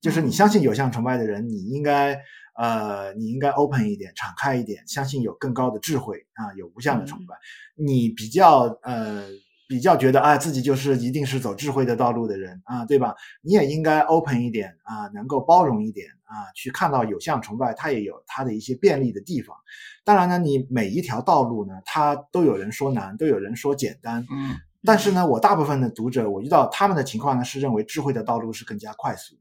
[0.01, 2.19] 就是你相信有相崇拜的人，你应该
[2.57, 7.35] 呃你应该 open 一点，敞开一点，相信有更高的智慧啊，有无相的崇拜，
[7.75, 9.27] 你比较呃。
[9.71, 13.15] 比较觉得啊，自己就是一定是走智慧的道路的人啊，对吧？
[13.41, 19.55] 你也应该 open 一点啊，能够包容一点啊，去看到有相崇拜，它也有它的一些便利的地方。
[20.03, 24.27] 当然呢，你每一条道路呢，它都有人说难，都有人说简单。
[24.29, 24.57] 嗯。
[24.83, 29.37] 但是呢，我大部分的读者，我遇到他们的情况呢，是认为智慧的道路是更加快速。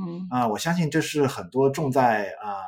[0.00, 0.28] 嗯。
[0.30, 2.62] 啊，我相信这是很多重在啊。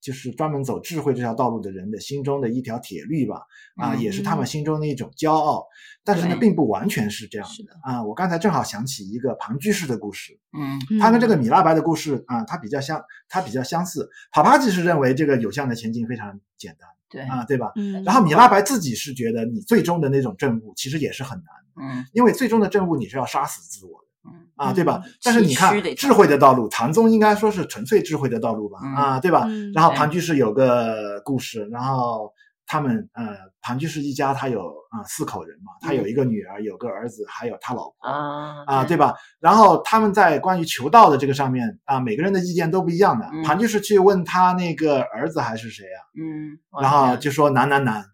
[0.00, 3.42] 就是专门走智慧这条道路的人的心中的一条铁律吧，
[3.76, 5.66] 啊，也是他们心中的一种骄傲。
[6.02, 8.02] 但是呢，并不完全是这样是的啊。
[8.02, 14.08] 我刚才正好想起一个庞居士的故事，嗯，他跟这个米拉白的故事啊，他比较相，他比较相似。
[14.32, 17.72] 帕帕吉是认为这个有相的前进非常简单，对啊，对吧？
[17.76, 18.02] 嗯。
[18.02, 24.09] 然后米拉白自己是觉得你最终的那种证悟其实也是很难，嗯，因为最终的证悟你是要杀死自我的。
[24.24, 25.00] 嗯啊，对吧？
[25.22, 28.78] 但是你看，智慧的道路，唐宗应该说是纯粹智慧的道路吧？
[28.82, 29.44] 嗯、啊，对吧？
[29.48, 32.30] 嗯、然后庞居士有个故事，然后
[32.66, 39.14] 他们呃，庞居士一家他有啊、呃、四口人嘛，他有一个女儿，有个儿子，还有他老婆啊啊，对吧？
[39.40, 43.26] 然后他们在关于求道的这个上面啊，每个人的意见都不一样的。
[43.42, 45.98] 庞居士去问他那个儿子还是谁啊？
[46.20, 48.04] 嗯，然后就说难难难。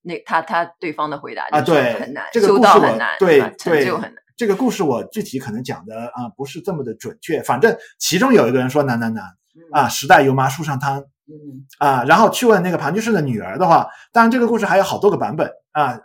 [0.00, 4.14] 那他他对方的回答啊，对，很难，这个故事我对对。
[4.40, 9.22] 这个故事我具体可能讲的啊不是这么的准确，反正其中有一个人说难难难
[9.70, 10.96] 啊，时代油麻树上摊，
[11.28, 16.00] 嗯啊，然后去问那个庞居士的女儿的话，当然这个故事还有好多个版本啊，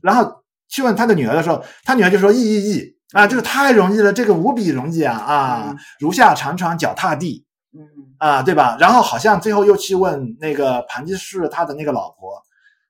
[0.00, 7.44] 然后去问他的女儿的时候，他女儿就说易易易啊，这个太容易了，这个无比容易啊啊，如下长长脚踏地，
[7.76, 8.78] 嗯啊对吧？
[8.80, 12.42] 然后好像最后又去问那个庞居士他的那个老婆。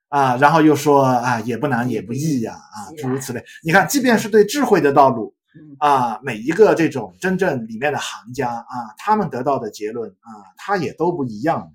[0.09, 3.45] 啊，然后又说啊，也不难也不易呀，啊，诸如此类。
[3.63, 5.35] 你看，即便是对智慧的道路，
[5.79, 11.73] 啊，每一个这种真正里面的行家啊，他们得到的结论啊，他也都不一样。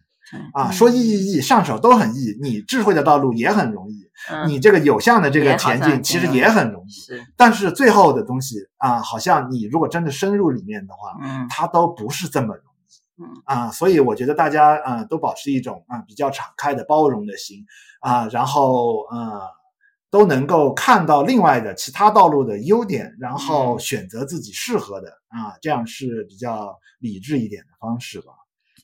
[0.54, 4.08] 啊，说易易易，上手都很易，你智慧的道路也很容易，
[4.48, 6.94] 你这个有向的这个前进其实也很容易。
[7.36, 13.24] 但是最后的东西啊，好像你如果真的深入里面的话，嗯，它都不是这么容易。
[13.24, 17.66] 嗯啊，所以我觉得大家啊都保持一种啊比较敞开的包容的心
[18.02, 19.41] 啊，然后呃
[20.10, 28.34] 都能够看到另外的其他道路的优点，然后选择自己适合的啊，这样是比较理智一点的方式吧。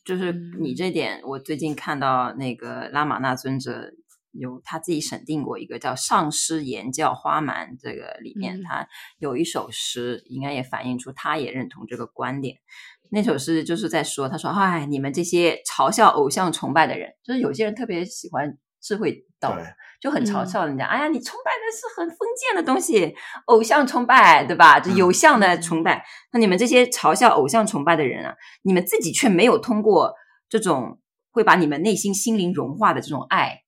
[0.06, 3.92] 就是你这点，我最近看到那个拉玛那尊者
[4.32, 8.88] 有他自己审定过一个叫《上师言教花蛮》，这个里面他
[9.20, 12.56] 有一首诗，应该也反映出他也认同这个观点。
[13.10, 18.58] 那首诗就是在说，他说：“哎，你们这些嘲笑偶像崇拜的人，就是有些人特别喜欢
[18.88, 19.58] 智慧道，
[20.00, 20.86] 就很嘲笑人家。
[20.86, 23.14] 嗯、哎呀，你崇拜的是很封建的东西，
[23.48, 24.80] 偶像崇拜，对吧？
[24.80, 25.98] 这有相的崇拜。
[25.98, 26.02] 嗯、
[26.34, 30.14] 那你们这些嘲笑偶像崇拜的人啊，你们自己却没有通过
[30.48, 31.00] 这种
[31.32, 33.64] 会把你们内心心灵融化的这种爱，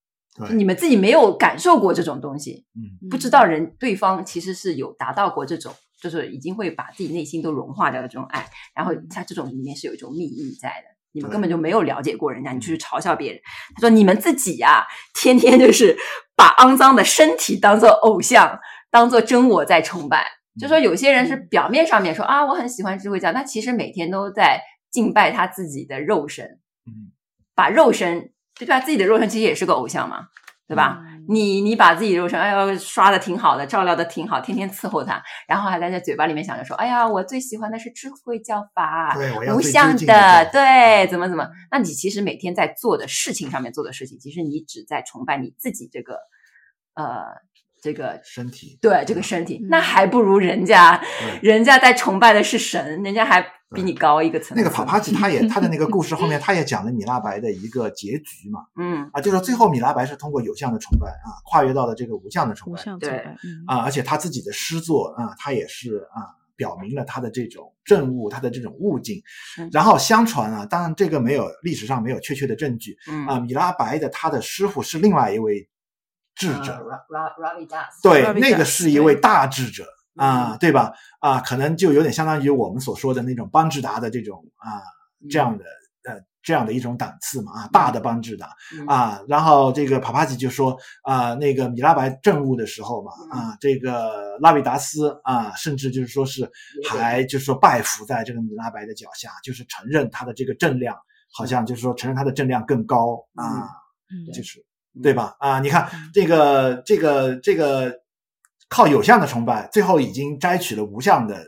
[0.56, 13.42] 你们自己没有感受过这种东西，嗯，不知道人对方其实是有达到过这种。”就是已经会把自己内心都融化掉的这种爱，然后他这种里面是有一种秘密在的，你们根本就没有了解过人家，你就去嘲笑别人。
[13.76, 15.98] 他说：“你们自己呀、啊，天天就是
[16.36, 18.60] 把肮脏的身体当做偶像，
[18.92, 20.26] 当做真我在崇拜。
[20.60, 26.60] 就说有些人是表面上面说啊，我很喜欢智慧教，那其实每天都在敬拜他自己的肉身，
[27.56, 28.80] 把肉身对吧？
[28.80, 30.26] 自己的肉身其实也是个偶像嘛，
[30.70, 39.16] 对吧？”你你把自己的肉身，哎呦，刷的挺好的，照料的挺好，天天伺候他，然后还在这嘴巴里面想着说，哎呀，我最喜欢的是智慧教法，
[39.56, 41.48] 无相的，的，对，怎么怎么？
[41.70, 46.16] 那你其实每天在做的事情上面做的事情，其实你只在崇拜你自己这个，
[46.96, 47.26] 呃，
[47.80, 51.00] 这个身体，对，这个身体，那还不如人家，
[51.44, 53.59] 人家在崇拜的是神，人家还。
[53.76, 54.56] 比你高一个层次。
[54.56, 58.62] 那个帕帕吉他也他的那个故事后面， 他也讲了米拉白的一个结局嘛。
[58.78, 62.80] 嗯啊，就是最后米拉白是通过有相的崇拜啊，跨越到了这个无相的崇拜。
[62.80, 63.38] 无相崇拜。
[63.44, 69.22] 嗯、啊，而且他自己的诗作啊，他也是啊，表明了他的这种证悟，他的这种悟境。
[69.60, 72.98] 嗯、然后相传啊，当然这个没有历史上没有确切的证据。
[73.08, 75.70] 嗯啊，米拉白的他的师傅是另外一位
[76.36, 76.74] 智者。
[77.10, 79.86] Uh, 对那个是一位大智者。
[80.16, 80.94] 啊，嗯、对吧？
[81.20, 84.82] 啊，可能就有点相当于我们所说的那种邦智达的这种啊，
[85.30, 85.64] 这样的
[86.04, 89.22] 呃，这样的一种档次嘛啊，大的邦智达、嗯、啊。
[89.28, 96.50] 然后这个帕帕吉就说啊，那个米拉白政务的时候嘛啊，这个拉维达斯啊，甚至就是说是
[96.90, 100.98] 还就是说拜服在这个米拉白的脚下，就是承认他的这个证量，
[101.34, 103.68] 好像就是说承认他的证量更高啊，
[104.10, 104.66] 嗯、就是
[105.04, 105.36] 对吧？
[105.40, 107.94] 啊，你看这个这个这个。
[108.70, 111.44] 靠有相的崇拜，最后已经摘取了无相的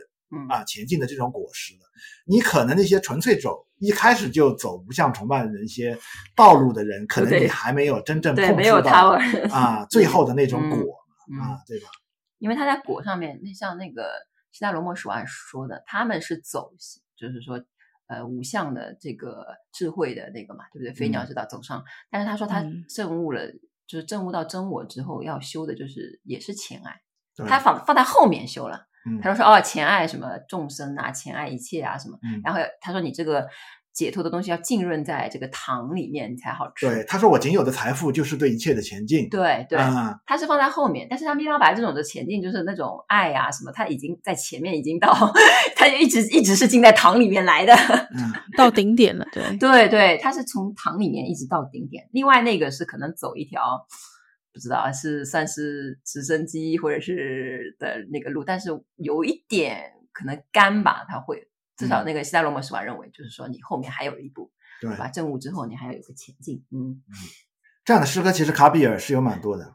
[0.48, 1.80] 啊前进的这种果实了。
[2.26, 5.96] 你可能那些纯粹走一开始就走无相崇拜的那些
[6.36, 9.18] 道路的人，可能你还没有真正碰触到
[9.50, 10.78] 啊 最后的那种果
[11.40, 11.88] 啊，对吧？
[12.38, 14.04] 因为他在果上面，那像那个
[14.50, 16.72] 西达罗摩鼠安说的，他们是走，
[17.16, 17.62] 就是说
[18.08, 20.92] 呃无相的这个智慧的那个嘛，对不对？
[20.92, 23.46] 飞鸟之道走上，但是他说他证悟了，
[23.86, 27.00] 就是证悟到真我之后，要修的就是也是情爱。
[27.46, 28.78] 他放放在后面修了，
[29.08, 33.46] 嗯、他说说哦，前爱什么众生啊，前爱一切啊什么，嗯、然后他说你这个
[33.92, 36.86] 解脱的东西要浸润在这个糖里面，你才好吃。
[36.86, 39.28] 对，他说我仅有的财富就是对一切的前进。
[39.28, 45.12] 对对，嗯、他是放在后面，但是像米拉白这种的前进就是那种爱啊什么，他已经在前面已经到，
[45.76, 49.26] 他就一直一直是浸在糖里面来的，嗯、 到顶点了。
[49.32, 52.08] 对对对，他是从糖里面一直到顶点。
[52.12, 53.86] 另外那个是可能走一条。
[54.52, 65.08] 不知道是算是直升机或者是的那个路，但是有一点可能干吧，他会至少那个西塞罗摩斯瓦认为，就是说你后面还有一步，对吧？
[65.08, 67.14] 证悟之后你还要有个前进，嗯嗯，
[67.84, 69.74] 这样的诗歌其实卡比尔是有蛮多的，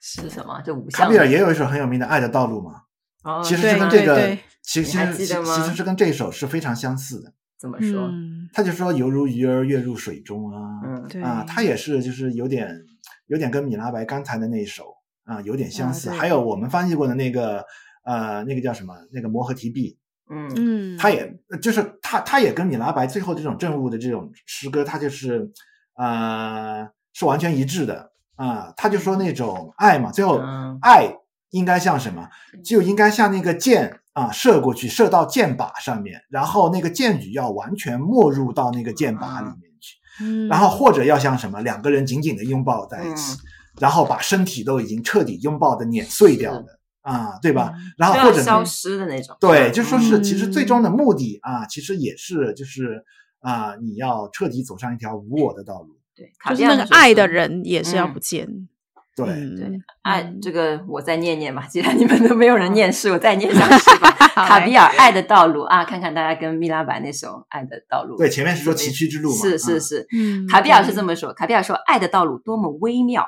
[0.00, 0.60] 是什么？
[0.60, 1.06] 就五项。
[1.06, 2.82] 卡比尔也有一首很有名的《爱的道路》嘛，
[3.24, 7.32] 哦，其实是跟这个，其实其实其实是跟这首是非常相似的。
[7.58, 8.10] 怎么说？
[8.52, 12.84] 他就说犹如鱼儿跃入水中啊，嗯，啊，他也是就是有点。
[13.26, 14.86] 有点跟米拉白刚才的那一首
[15.26, 16.40] 啊有点相似，啊、还有。
[16.40, 17.62] 我们翻译过的那个
[18.02, 18.94] 呃那个叫什么？
[19.12, 19.98] 那个摩诃提毕，
[20.30, 20.50] 嗯。
[20.56, 25.52] 嗯，他也就是他他也跟米拉白最后这种证悟的这种诗歌，他就是
[25.98, 28.10] 呃是完全一致的。
[28.36, 30.40] 啊，他就说那种爱嘛，最后
[30.80, 31.12] 爱
[31.50, 32.28] 应该像什么，
[32.64, 39.68] 就应该像那个箭啊射过去，射到箭靶上面，然后那个箭雨要完全没入到那个箭靶里面。
[40.20, 43.38] 嗯，然后或者要像什么，两个人紧紧的拥抱在一起，嗯、
[43.78, 47.72] 然后把身体都已经彻底拥抱的碾碎掉的啊，对吧？
[47.76, 53.04] 嗯、然后或者消失的那种，对，就说是其实最终的目的、嗯、啊，其实也是就是
[53.38, 55.96] 啊，你要彻底走上一条无我的道路。
[56.16, 58.68] 对，就是那个爱的人也是要不见。
[59.26, 61.66] 嗯对对，爱这个我再念念吧。
[61.66, 64.10] 既然你们都没有人念诗，我再念上诗吧。
[64.38, 68.14] 卡比尔《爱的道路》啊，看看大家跟米拉白那首《爱的道路》。
[68.18, 69.36] 对，前面是说崎岖之路嘛。
[69.36, 71.32] 是是是，嗯，卡比尔是这么说。
[71.32, 73.26] 卡比尔说：“爱的道路多么微妙，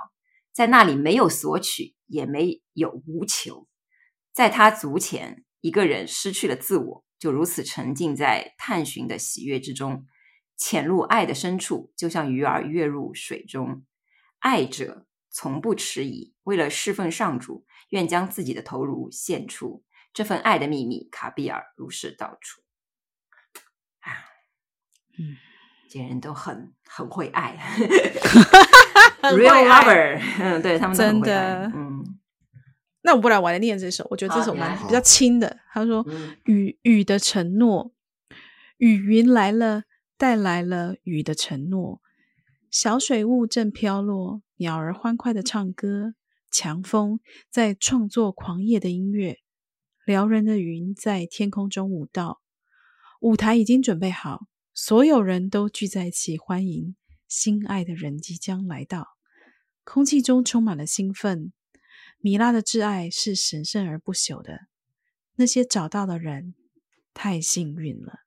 [0.52, 3.66] 在那里没有索取，也没有无求，
[4.32, 10.06] 在他足前，一个人失去了自我，就如此沉浸在探寻的喜悦之中，
[10.56, 13.82] 潜入爱的深处，就像鱼儿跃入水中，
[14.38, 19.84] 爱者。”从不迟疑，为了侍奉上主，愿将自己的头颅献出。
[20.12, 22.62] 这份爱的秘密，卡比尔如是道出。
[24.00, 24.10] 啊，
[25.18, 25.36] 嗯，
[25.88, 27.56] 这些人都很很会爱，
[29.22, 32.18] real lover，嗯， 对他们真的，嗯。
[33.02, 35.60] 那我不然我来念这首，我觉得这首蛮比较轻的。
[35.72, 36.04] 他说
[36.44, 37.94] ：“雨雨的承诺，
[38.76, 39.84] 雨云来了，
[40.18, 42.02] 带来了雨的承诺。
[42.70, 46.14] 小水雾正飘落，鸟儿欢快的唱歌，
[46.52, 47.18] 强风
[47.50, 49.38] 在创作狂野的音乐，
[50.06, 52.40] 撩人的云在天空中舞蹈。
[53.20, 56.94] 舞台已经准备好，所有人都聚在一起欢迎
[57.26, 59.08] 心爱的人即将来到。
[59.82, 61.52] 空气中充满了兴奋。”
[62.22, 64.68] 米拉的挚爱是神圣而不朽的，
[65.34, 66.54] 那些找到的人
[67.14, 68.20] 太幸运了。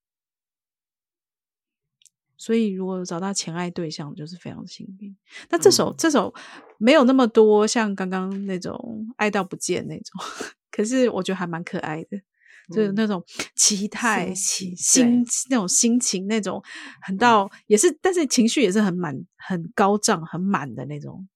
[2.43, 5.15] 所以，如果找到前爱对象，就是非常幸运。
[5.49, 6.33] 那这首、嗯、这首
[6.77, 10.21] 没有那么多像刚刚那种爱到不见那种，
[10.69, 13.23] 可是我觉得还蛮可爱的，嗯、就是那种
[13.55, 16.61] 期待、心心那种心情，那种
[17.01, 21.29] 很到、嗯、也是，但是情绪也是很满、很高涨、很满的那种，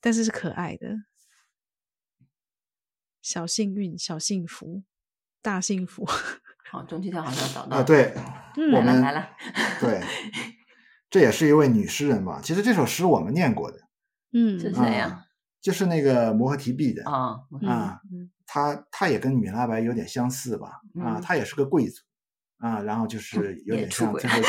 [0.00, 0.96] 但是是可爱的。
[3.20, 4.84] 小幸运，小幸福，
[5.42, 6.08] 大幸福。
[6.70, 8.12] 好，中秋节好像找到啊，对，
[8.56, 9.28] 嗯、我们来了，
[9.80, 10.02] 对，
[11.08, 12.40] 这也是一位女诗人吧？
[12.42, 13.78] 其实这首诗我们念过的，
[14.32, 15.24] 嗯，是谁呀、啊？
[15.60, 17.36] 就是那个摩诃提庇的啊
[17.66, 18.00] 啊，
[18.46, 20.80] 她她也跟米拉白有点相似吧？
[20.94, 22.02] 嗯、啊，她也是个贵族
[22.58, 24.40] 啊，然后就是 有点像，最后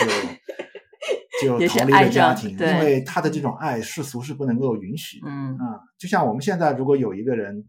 [1.41, 7.67] 就 就逃离了家庭，因为她的这种爱世俗是不能够允许的，嗯啊，就像我们现在如果有一个人。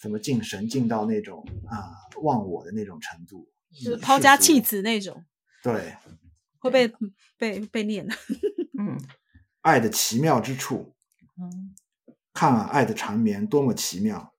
[0.00, 5.24] 怎么敬神敬到那种啊忘我的那种程度，就是抛家弃子那种，
[5.62, 5.96] 对，
[6.58, 6.92] 会被
[7.38, 8.06] 被被念。
[8.78, 9.00] 嗯，
[9.62, 10.94] 爱的奇妙之处，
[11.40, 11.74] 嗯，
[12.32, 14.34] 看啊，爱的缠绵多么奇妙！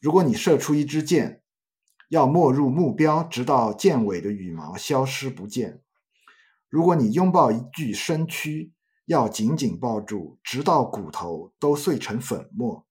[0.00, 1.42] 如果你射出一支箭，
[2.10, 5.80] 要没入目标，直到箭尾的羽毛消失不见；
[6.68, 8.72] 如果你拥抱一具身躯，
[9.06, 12.84] 要紧紧抱住，直到骨头都碎成粉末；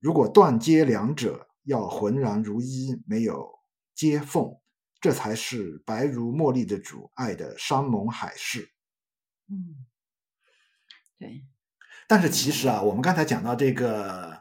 [0.00, 3.58] 如果断接两者，要浑然如一，没有
[3.94, 4.56] 接缝，
[5.06, 8.68] 这才是白如茉莉的主爱的山盟海誓。
[9.48, 9.86] 嗯，
[11.16, 11.44] 对。
[12.08, 14.36] 但是其实啊，我们刚才讲到这个，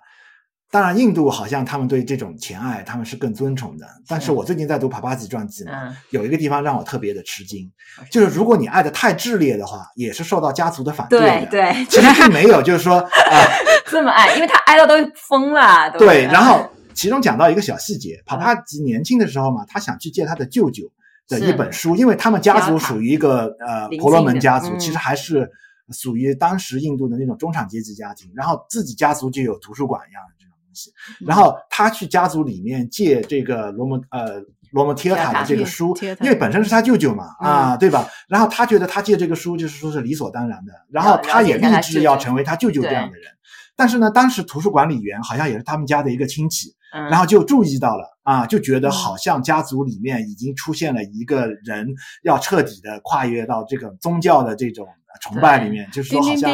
[0.72, 3.86] 当然印度好像他们对这种前爱他们是更尊崇的。
[4.08, 11.46] 但是我最近在读帕巴吉传记呢，嗯、有一个地方让我特别的吃惊，嗯、就是如果你爱的太炽烈的话，也是受到家族的反对的。
[11.46, 15.92] 对对，其实并没有，就是说 啊，呃、这么爱，因为他爱到都疯了。
[15.92, 16.68] 对，对，然后。
[16.96, 20.92] 其中讲到一个小细节，帕帕吉年轻的时候嘛，他想去借他的舅舅
[21.28, 25.50] 的一本书，因为他们家族属于一个呃婆罗门家族，嗯、其实还是
[25.92, 30.92] 属于当时印度的那种中产阶级家庭，然后自己家族就有图书馆一样的这种东西，
[31.26, 34.42] 然后他去家族里面借这个罗摩呃
[34.72, 38.08] 罗摩提尔塔的这个书，因为本身是他舅舅嘛，啊对吧？
[38.28, 43.32] 然后他觉得他借这个书就是说是理所当然的，然后他也立志要成为他舅舅这样的人。
[43.76, 51.88] 但是呢，当时图书管理员好像也是他们家的一个亲戚，嗯、然后就注意到了啊，就觉得好像家族里面已经出现了一个人，
[52.24, 54.88] 要彻底的跨越到这个宗教的这种
[55.22, 56.52] 崇拜里面，就是说好像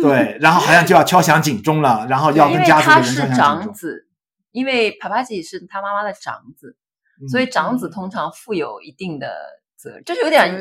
[0.00, 3.26] 对，然后好像就要敲响警钟了，然后要跟家族的人敲响警钟。
[3.26, 4.06] 因为他是长子，
[4.52, 6.76] 因为帕帕吉是他妈妈的长子，
[7.30, 9.28] 所以长子通常负有一定的。
[10.04, 10.52] 就是有点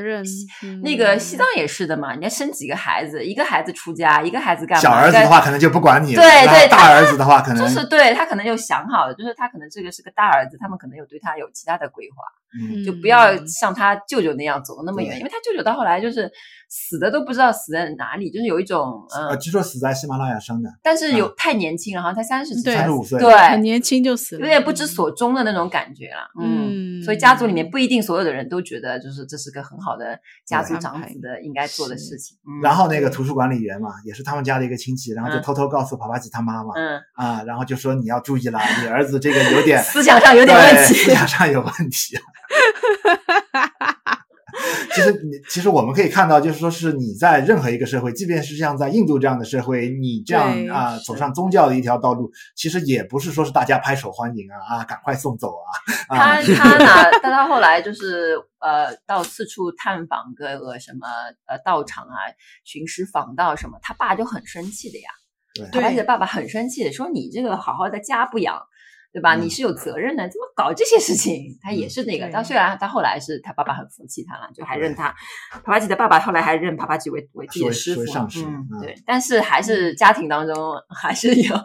[0.83, 4.81] 那个西藏也是的嘛，你要生几个孩子，一个孩子出家，一个孩子干嘛？
[4.81, 6.21] 小儿子的话可能就不管你了。
[6.21, 12.23] 对对，大儿子的话可能就是对他可能有想好了，就是他可能这个是个大儿子，他们可能有对他有其他的规划，
[12.59, 13.35] 嗯，就不要。
[13.45, 16.31] 像他舅舅那样走的那么远，因为他舅舅到后来就是
[16.69, 27.67] 死的都不知道死在哪里，就是有一种呃，据说死在喜马拉雅山的，但是有太年轻了，好像才三十岁，三十五岁，对，很年轻就死了，有点不知所终的那种感觉了，嗯，所以家族里面。
[27.69, 28.97] 不一定所有的人都觉得。
[28.99, 32.37] 就是这是个很好的家族长子的应该做的事情。
[32.63, 33.09] 然后那个。
[33.09, 37.01] 图书管理员嘛，也是他们家的一个亲戚，然后就偷偷告诉帕帕吉他妈妈，嗯。
[37.13, 42.15] 啊，然后就说你要注意了，你儿子这个有点思想上有点问题，思想上有问题。
[44.97, 55.69] 其实你其实我们可以看到，就是说是你在任何一个社会，即便是像在印度这样的社会，你这样啊走上宗教的一条道路，其实也不是说是大家拍手欢迎啊啊，赶快送走啊。
[56.09, 61.07] 他他呢， 但他后来就是呃，到四处探访各个什么
[61.45, 62.17] 呃道场啊，
[62.63, 65.09] 寻师访道什么，他爸就很生气的呀。
[65.71, 68.59] 对，而且爸爸很生气的说：“你这个好好在家不养。”
[69.17, 69.33] 对吧？
[69.35, 71.57] 你是有责任的，怎么搞这些事情？
[71.59, 75.11] 他也是那个，他虽然他后来是他爸爸很服气他了，就还认他，
[75.49, 78.01] 帕帕吉的爸爸后来还认帕帕吉为为自己的师傅，
[78.45, 81.55] 嗯，对，但是还是家庭当中还是有，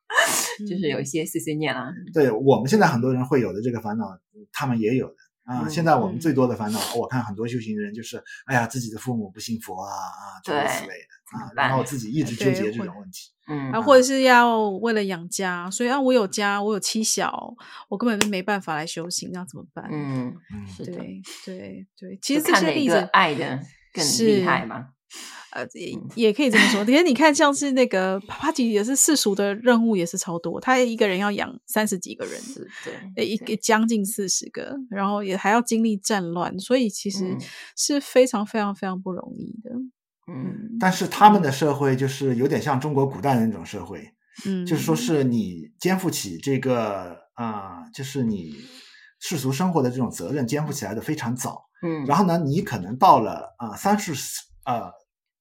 [0.66, 1.92] 就是有一些碎碎念啊。
[2.14, 4.06] 对我们现在很多人会有的这个烦恼，
[4.50, 5.14] 他们也有的。
[5.44, 17.54] 啊，现在我们最多的烦恼，我看很多修行人就是，哎呀，自己的父母不信佛啊啊，诸如此类的啊，然后自己一直纠结这种问题，嗯，啊，或者是要为了养家，所以啊，我有家，我有妻小，
[17.88, 19.88] 我根本就没办法来修行，那怎么办？
[19.90, 23.60] 嗯嗯，对对对，其实这些例子爱的
[23.92, 24.88] 更厉害嘛。
[25.52, 26.82] 呃，也也可以这么说。
[26.84, 32.40] 其实你看，像是那个帕帕吉也是世俗的任务也是超多，他一个人要养三十几个人，
[33.14, 37.36] 对，一个将近四十个，然后也还要经历战乱，所以其实
[37.76, 39.70] 是非常非常非常不容易的。
[40.26, 44.08] 嗯，但是他们的社会就是有点像中国古代的那种社会，
[44.46, 48.54] 嗯，就是说是你肩负起这个啊、呃，就是你
[49.20, 54.14] 世俗生活的这种责任，肩负起来的非常早，嗯，然后呢，你可能到了啊三十
[54.64, 54.90] 呃。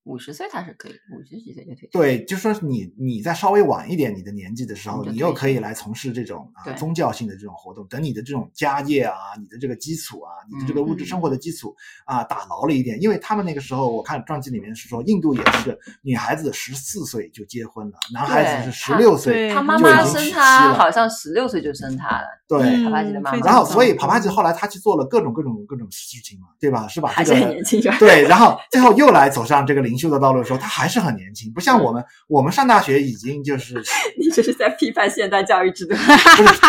[0.04, 1.90] 五十岁他是可以，五十几岁就退休。
[1.92, 7.86] 对，就是说你你在稍微晚一点你的年纪的时候，你又可以来从事这种啊宗教性的这种活动。
[7.88, 11.76] 等你的这种家业啊，你的这个基础啊，你的这个物质生活的基础
[12.06, 13.00] 啊打牢了一点。
[13.02, 22.28] 因为他们那个时候，我看传记里面是说，印度也是女孩子十四岁就结婚了，男孩子是十六岁，他妈妈生他好像十六岁就生他了。
[22.48, 23.38] 对，帕帕吉的妈妈。
[23.46, 26.88] 然后，所以帕帕吉后来他去做了各种各种各种事情嘛，对吧？
[26.88, 27.10] 是吧？
[27.10, 27.80] 还是很年轻。
[28.00, 30.72] 对， 然后最后又来走上这个灵修的道路的时候，他。
[30.72, 33.76] 还是很年轻，不像我们，我们上大学已经就是。
[34.18, 35.94] 你这是在批判现代教育制度？
[35.94, 36.60] 不是，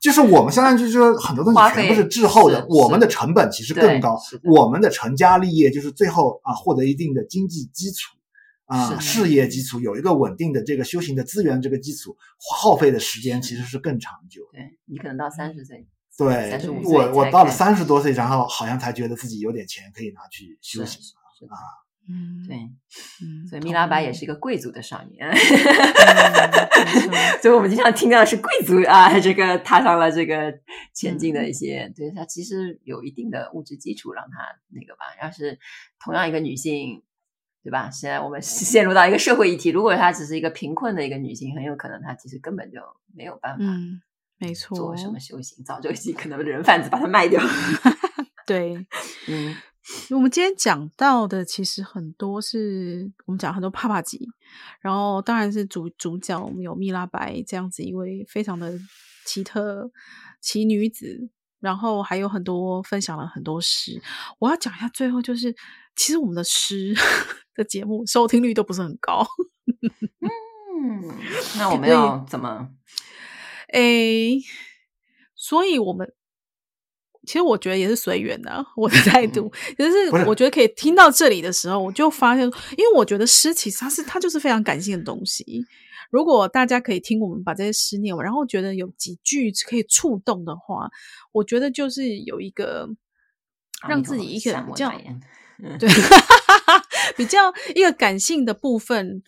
[0.00, 8.16] 就是我们相当于就是说很多东西全部是滞后的，我们的成本其实更高，我们的成家立业就是最后啊获得一定的经济基础
[8.64, 12.16] 啊事业基础，有一个稳定的这个修行的资源这个基础，
[12.58, 14.40] 耗费的时间其实是更长久。
[14.52, 15.86] 对，你可能到三十岁，
[16.18, 21.00] 对，我我到了三十多岁，然后好像才觉得自己有点钱可以拿去修行
[21.48, 21.60] 啊。
[22.08, 22.56] 嗯，对，
[23.22, 25.30] 嗯，所以米拉白也是一个贵族的少年，
[27.40, 30.52] 所以我们经常听到的是贵族啊，这个踏上了这个
[30.92, 34.38] 前进的一些，嗯、对他其实有一定的物质基础让他
[34.70, 35.04] 那个吧。
[35.22, 35.58] 要是
[36.02, 37.02] 同样一个女性，
[37.62, 37.88] 对吧？
[37.90, 42.80] 现在我们 陷入到一个社会议题，如果她只是一个贫困的一个女性，很有可能她其实根本就
[43.14, 44.00] 没有办法，嗯，
[44.38, 47.40] 没错，做什么修行，早就已经可能人贩子把她卖掉。
[48.44, 48.74] 对，
[49.28, 49.54] 嗯。
[50.10, 54.28] 我们今天讲到的，其实很多是我们讲很多帕帕吉，
[54.80, 58.78] 然后当然是主主角，我们有蜜拉白这样子一位非常的
[59.24, 59.90] 奇特
[60.40, 61.30] 奇女子，
[61.60, 64.00] 然后还有很多分享了很多诗。
[64.38, 65.54] 我要讲一下，最后就是
[65.96, 66.94] 其实我们的诗
[67.54, 69.26] 的节目收听率都不是很高。
[70.20, 71.14] 嗯，
[71.56, 72.68] 那 我们要怎么？
[73.72, 74.40] 诶，
[75.34, 76.12] 所以我们。
[77.26, 79.50] 其实我觉得也是随缘的，我的态度。
[79.76, 85.62] 可是我觉得可以听到这里的时候，我就发现，因为我觉得诗其实它是它就是非常感性的东西。
[86.10, 90.88] 如果大家可以听我们把这些诗念完，然后觉得有几句可以触动的话，
[91.32, 92.88] 我觉得就是有一个
[93.86, 94.90] 让自己一个比较
[95.78, 95.88] 对
[97.18, 99.22] 比较一个感性的部分，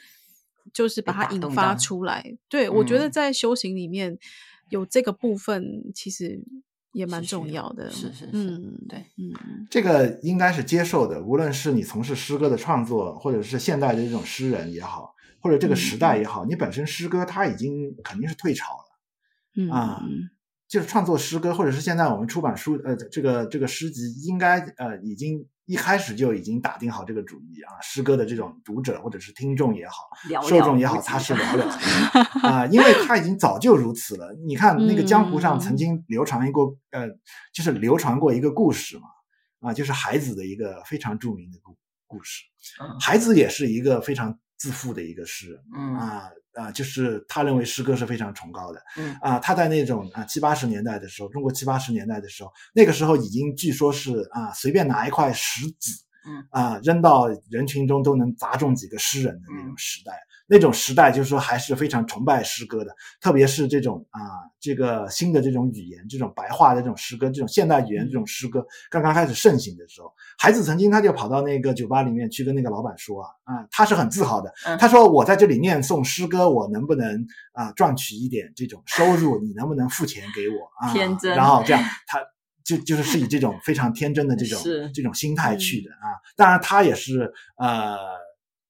[0.73, 2.39] 就是把它引发出来。
[2.49, 4.19] 对，我觉得在修行里面
[4.71, 6.41] 有这个部分，其实。
[6.93, 11.23] 也蛮重要的，是是是，嗯，对，嗯，这个应该是接受的。
[11.23, 18.99] 无论是你从事诗歌的创作，或者是现代的这种诗人也好，或者这个时代也好，嗯、你本身诗歌它已经肯定是退潮了，
[19.57, 20.03] 嗯啊，
[20.73, 25.47] 就是创作诗歌，或者是现在我们出版书，呃，这个这个诗集应该呃已经。
[25.67, 34.37] 一开始就已经打定好这个主意啊，诗歌的这种读者或者是听众也好，了受众也好，他是寥 寥啊，因为他已经早就如此了。
[34.45, 37.09] 你看那个江湖上曾经流传一个、嗯、呃，
[37.55, 39.05] 就是流传过一个故事嘛，
[39.61, 41.77] 啊，就是孩子的一个非常著名的故
[42.09, 42.43] 故事。
[43.01, 46.29] 孩、子也是一个非常自负的一个诗人，嗯啊。
[46.55, 60.13] 啊，就是他认为诗歌是非常崇高的，嗯啊，他在那种啊七八十年代的时候，中国七八十年代的时候，那个时候已经据说是啊，随便拿一块石子，嗯啊，扔到人群中都能砸中几个诗人的那种时代。
[60.13, 64.21] 嗯那种时代就是说还是非常崇拜诗歌的，特别是这种啊，
[64.61, 79.41] 这个新的这种语言，这种白话的这种诗歌，这种现代语言这种诗歌刚刚开始盛行的时候，孩子曾经他就跑到那个酒吧里面去跟那个老板说啊啊，他是很自豪的，他说我在这里念诵诗歌，我能不能啊赚取一点这种收入？
[79.43, 80.93] 你能不能付钱给我啊？
[80.93, 82.21] 天真，然后这样他
[82.65, 84.61] 就就是是以这种非常天真的这种
[84.93, 86.19] 这种心态去的啊。
[86.37, 87.97] 当然他也是呃。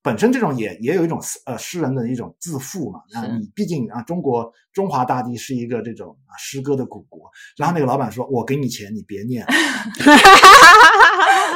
[0.03, 3.01] 本身这种也也有一种呃诗人的一种自负嘛。
[3.15, 7.31] 啊，你毕竟啊，中国中华大地是一个这种啊诗歌的古国。
[7.57, 9.53] 然后那个老板说：“我给你钱，你别念了。”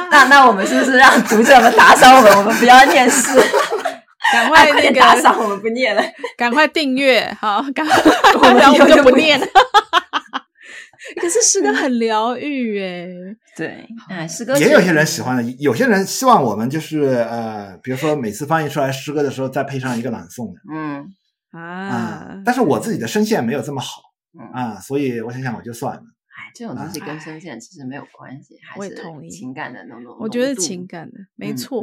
[0.09, 2.37] 那那我们是不是让读者们打赏我们？
[2.37, 3.37] 我们不要念诗，
[4.31, 6.01] 赶快那个打赏我们不念了，
[6.37, 8.01] 赶快订阅好，赶快
[8.35, 9.45] 我们我们就不念了。
[11.21, 13.07] 可是诗歌很疗愈哎，
[13.55, 21.13] 对，哎，诗歌也有些人喜欢的，有些人希望我们就是呃，比如说每次翻译出来诗歌的时候，再配上一个朗诵的，嗯
[21.51, 24.01] 啊，但是我自己的声线没有这么好，
[24.53, 26.01] 啊，所以我想想我就算了。
[26.37, 28.95] 哎，这种东西跟声线其实没有关系，还是
[29.27, 31.81] 情感的那种，我觉得情感的没错，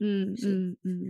[0.00, 1.00] 嗯嗯嗯，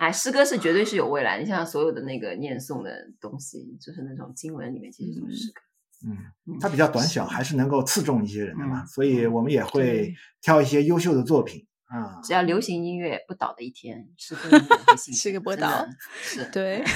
[0.00, 1.38] 哎，诗歌是绝对是有未来。
[1.38, 5.60] 你像所有的那个念诵的东西，就是那种经文里面其实都是诗歌。
[6.06, 12.20] 嗯，它比较短小，还是能够刺中一些人的嘛，所以我们也会挑一些优秀的作品啊。
[12.22, 15.86] 只要流行音乐不倒的一天，诗歌也会诗歌不倒，
[16.22, 16.84] 是对。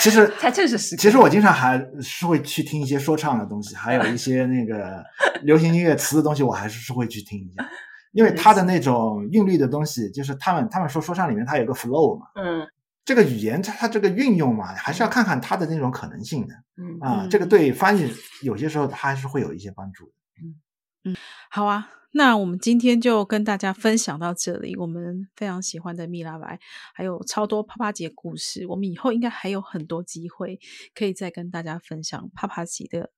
[0.00, 0.76] 其实 它就是。
[0.96, 5.04] 其实我经常还是会去听一些说唱的东西，还有一些那个
[5.44, 7.64] 流行音乐词的东西，我还是是会去听一下，
[8.10, 12.66] 因为它的那种韵律的东西，就是他们他们说说唱里面它有个 flow 嘛，嗯。
[13.04, 16.98] 这个语言它它这个运用嘛，还是要看看它的那种可能性的，嗯。
[17.00, 17.72] 啊，这个对。
[17.72, 18.08] 翻译
[18.42, 20.60] 有些时候它还是会有一些帮助的，嗯
[21.04, 21.16] 嗯，
[21.50, 26.60] 好啊，那我们今天就跟大家分享到这里，我们非常喜欢的蜜拉白，
[26.94, 30.60] 还有超多帕帕吉故事，我们以后应该还有很多机会
[30.94, 33.10] 可以再跟大家分享帕帕吉的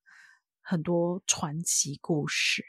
[0.61, 2.63] 很多传奇故事。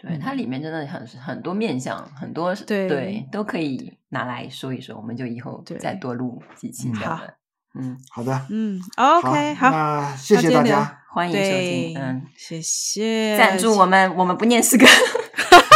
[0.00, 4.96] 对，它里面真的很很多面向，很多对对都可以拿来说一说。
[4.96, 7.34] 我们就以后再多录几期这样的。
[7.74, 14.86] 嗯，好的，嗯，OK，好，那谢谢大家，欢迎收听，嗯，谢谢，赞助我们，我们不念诗歌。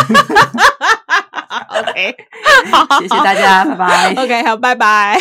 [1.69, 2.17] OK，
[2.71, 4.15] 好， 谢谢大家，拜拜。
[4.23, 5.19] OK，好，拜拜。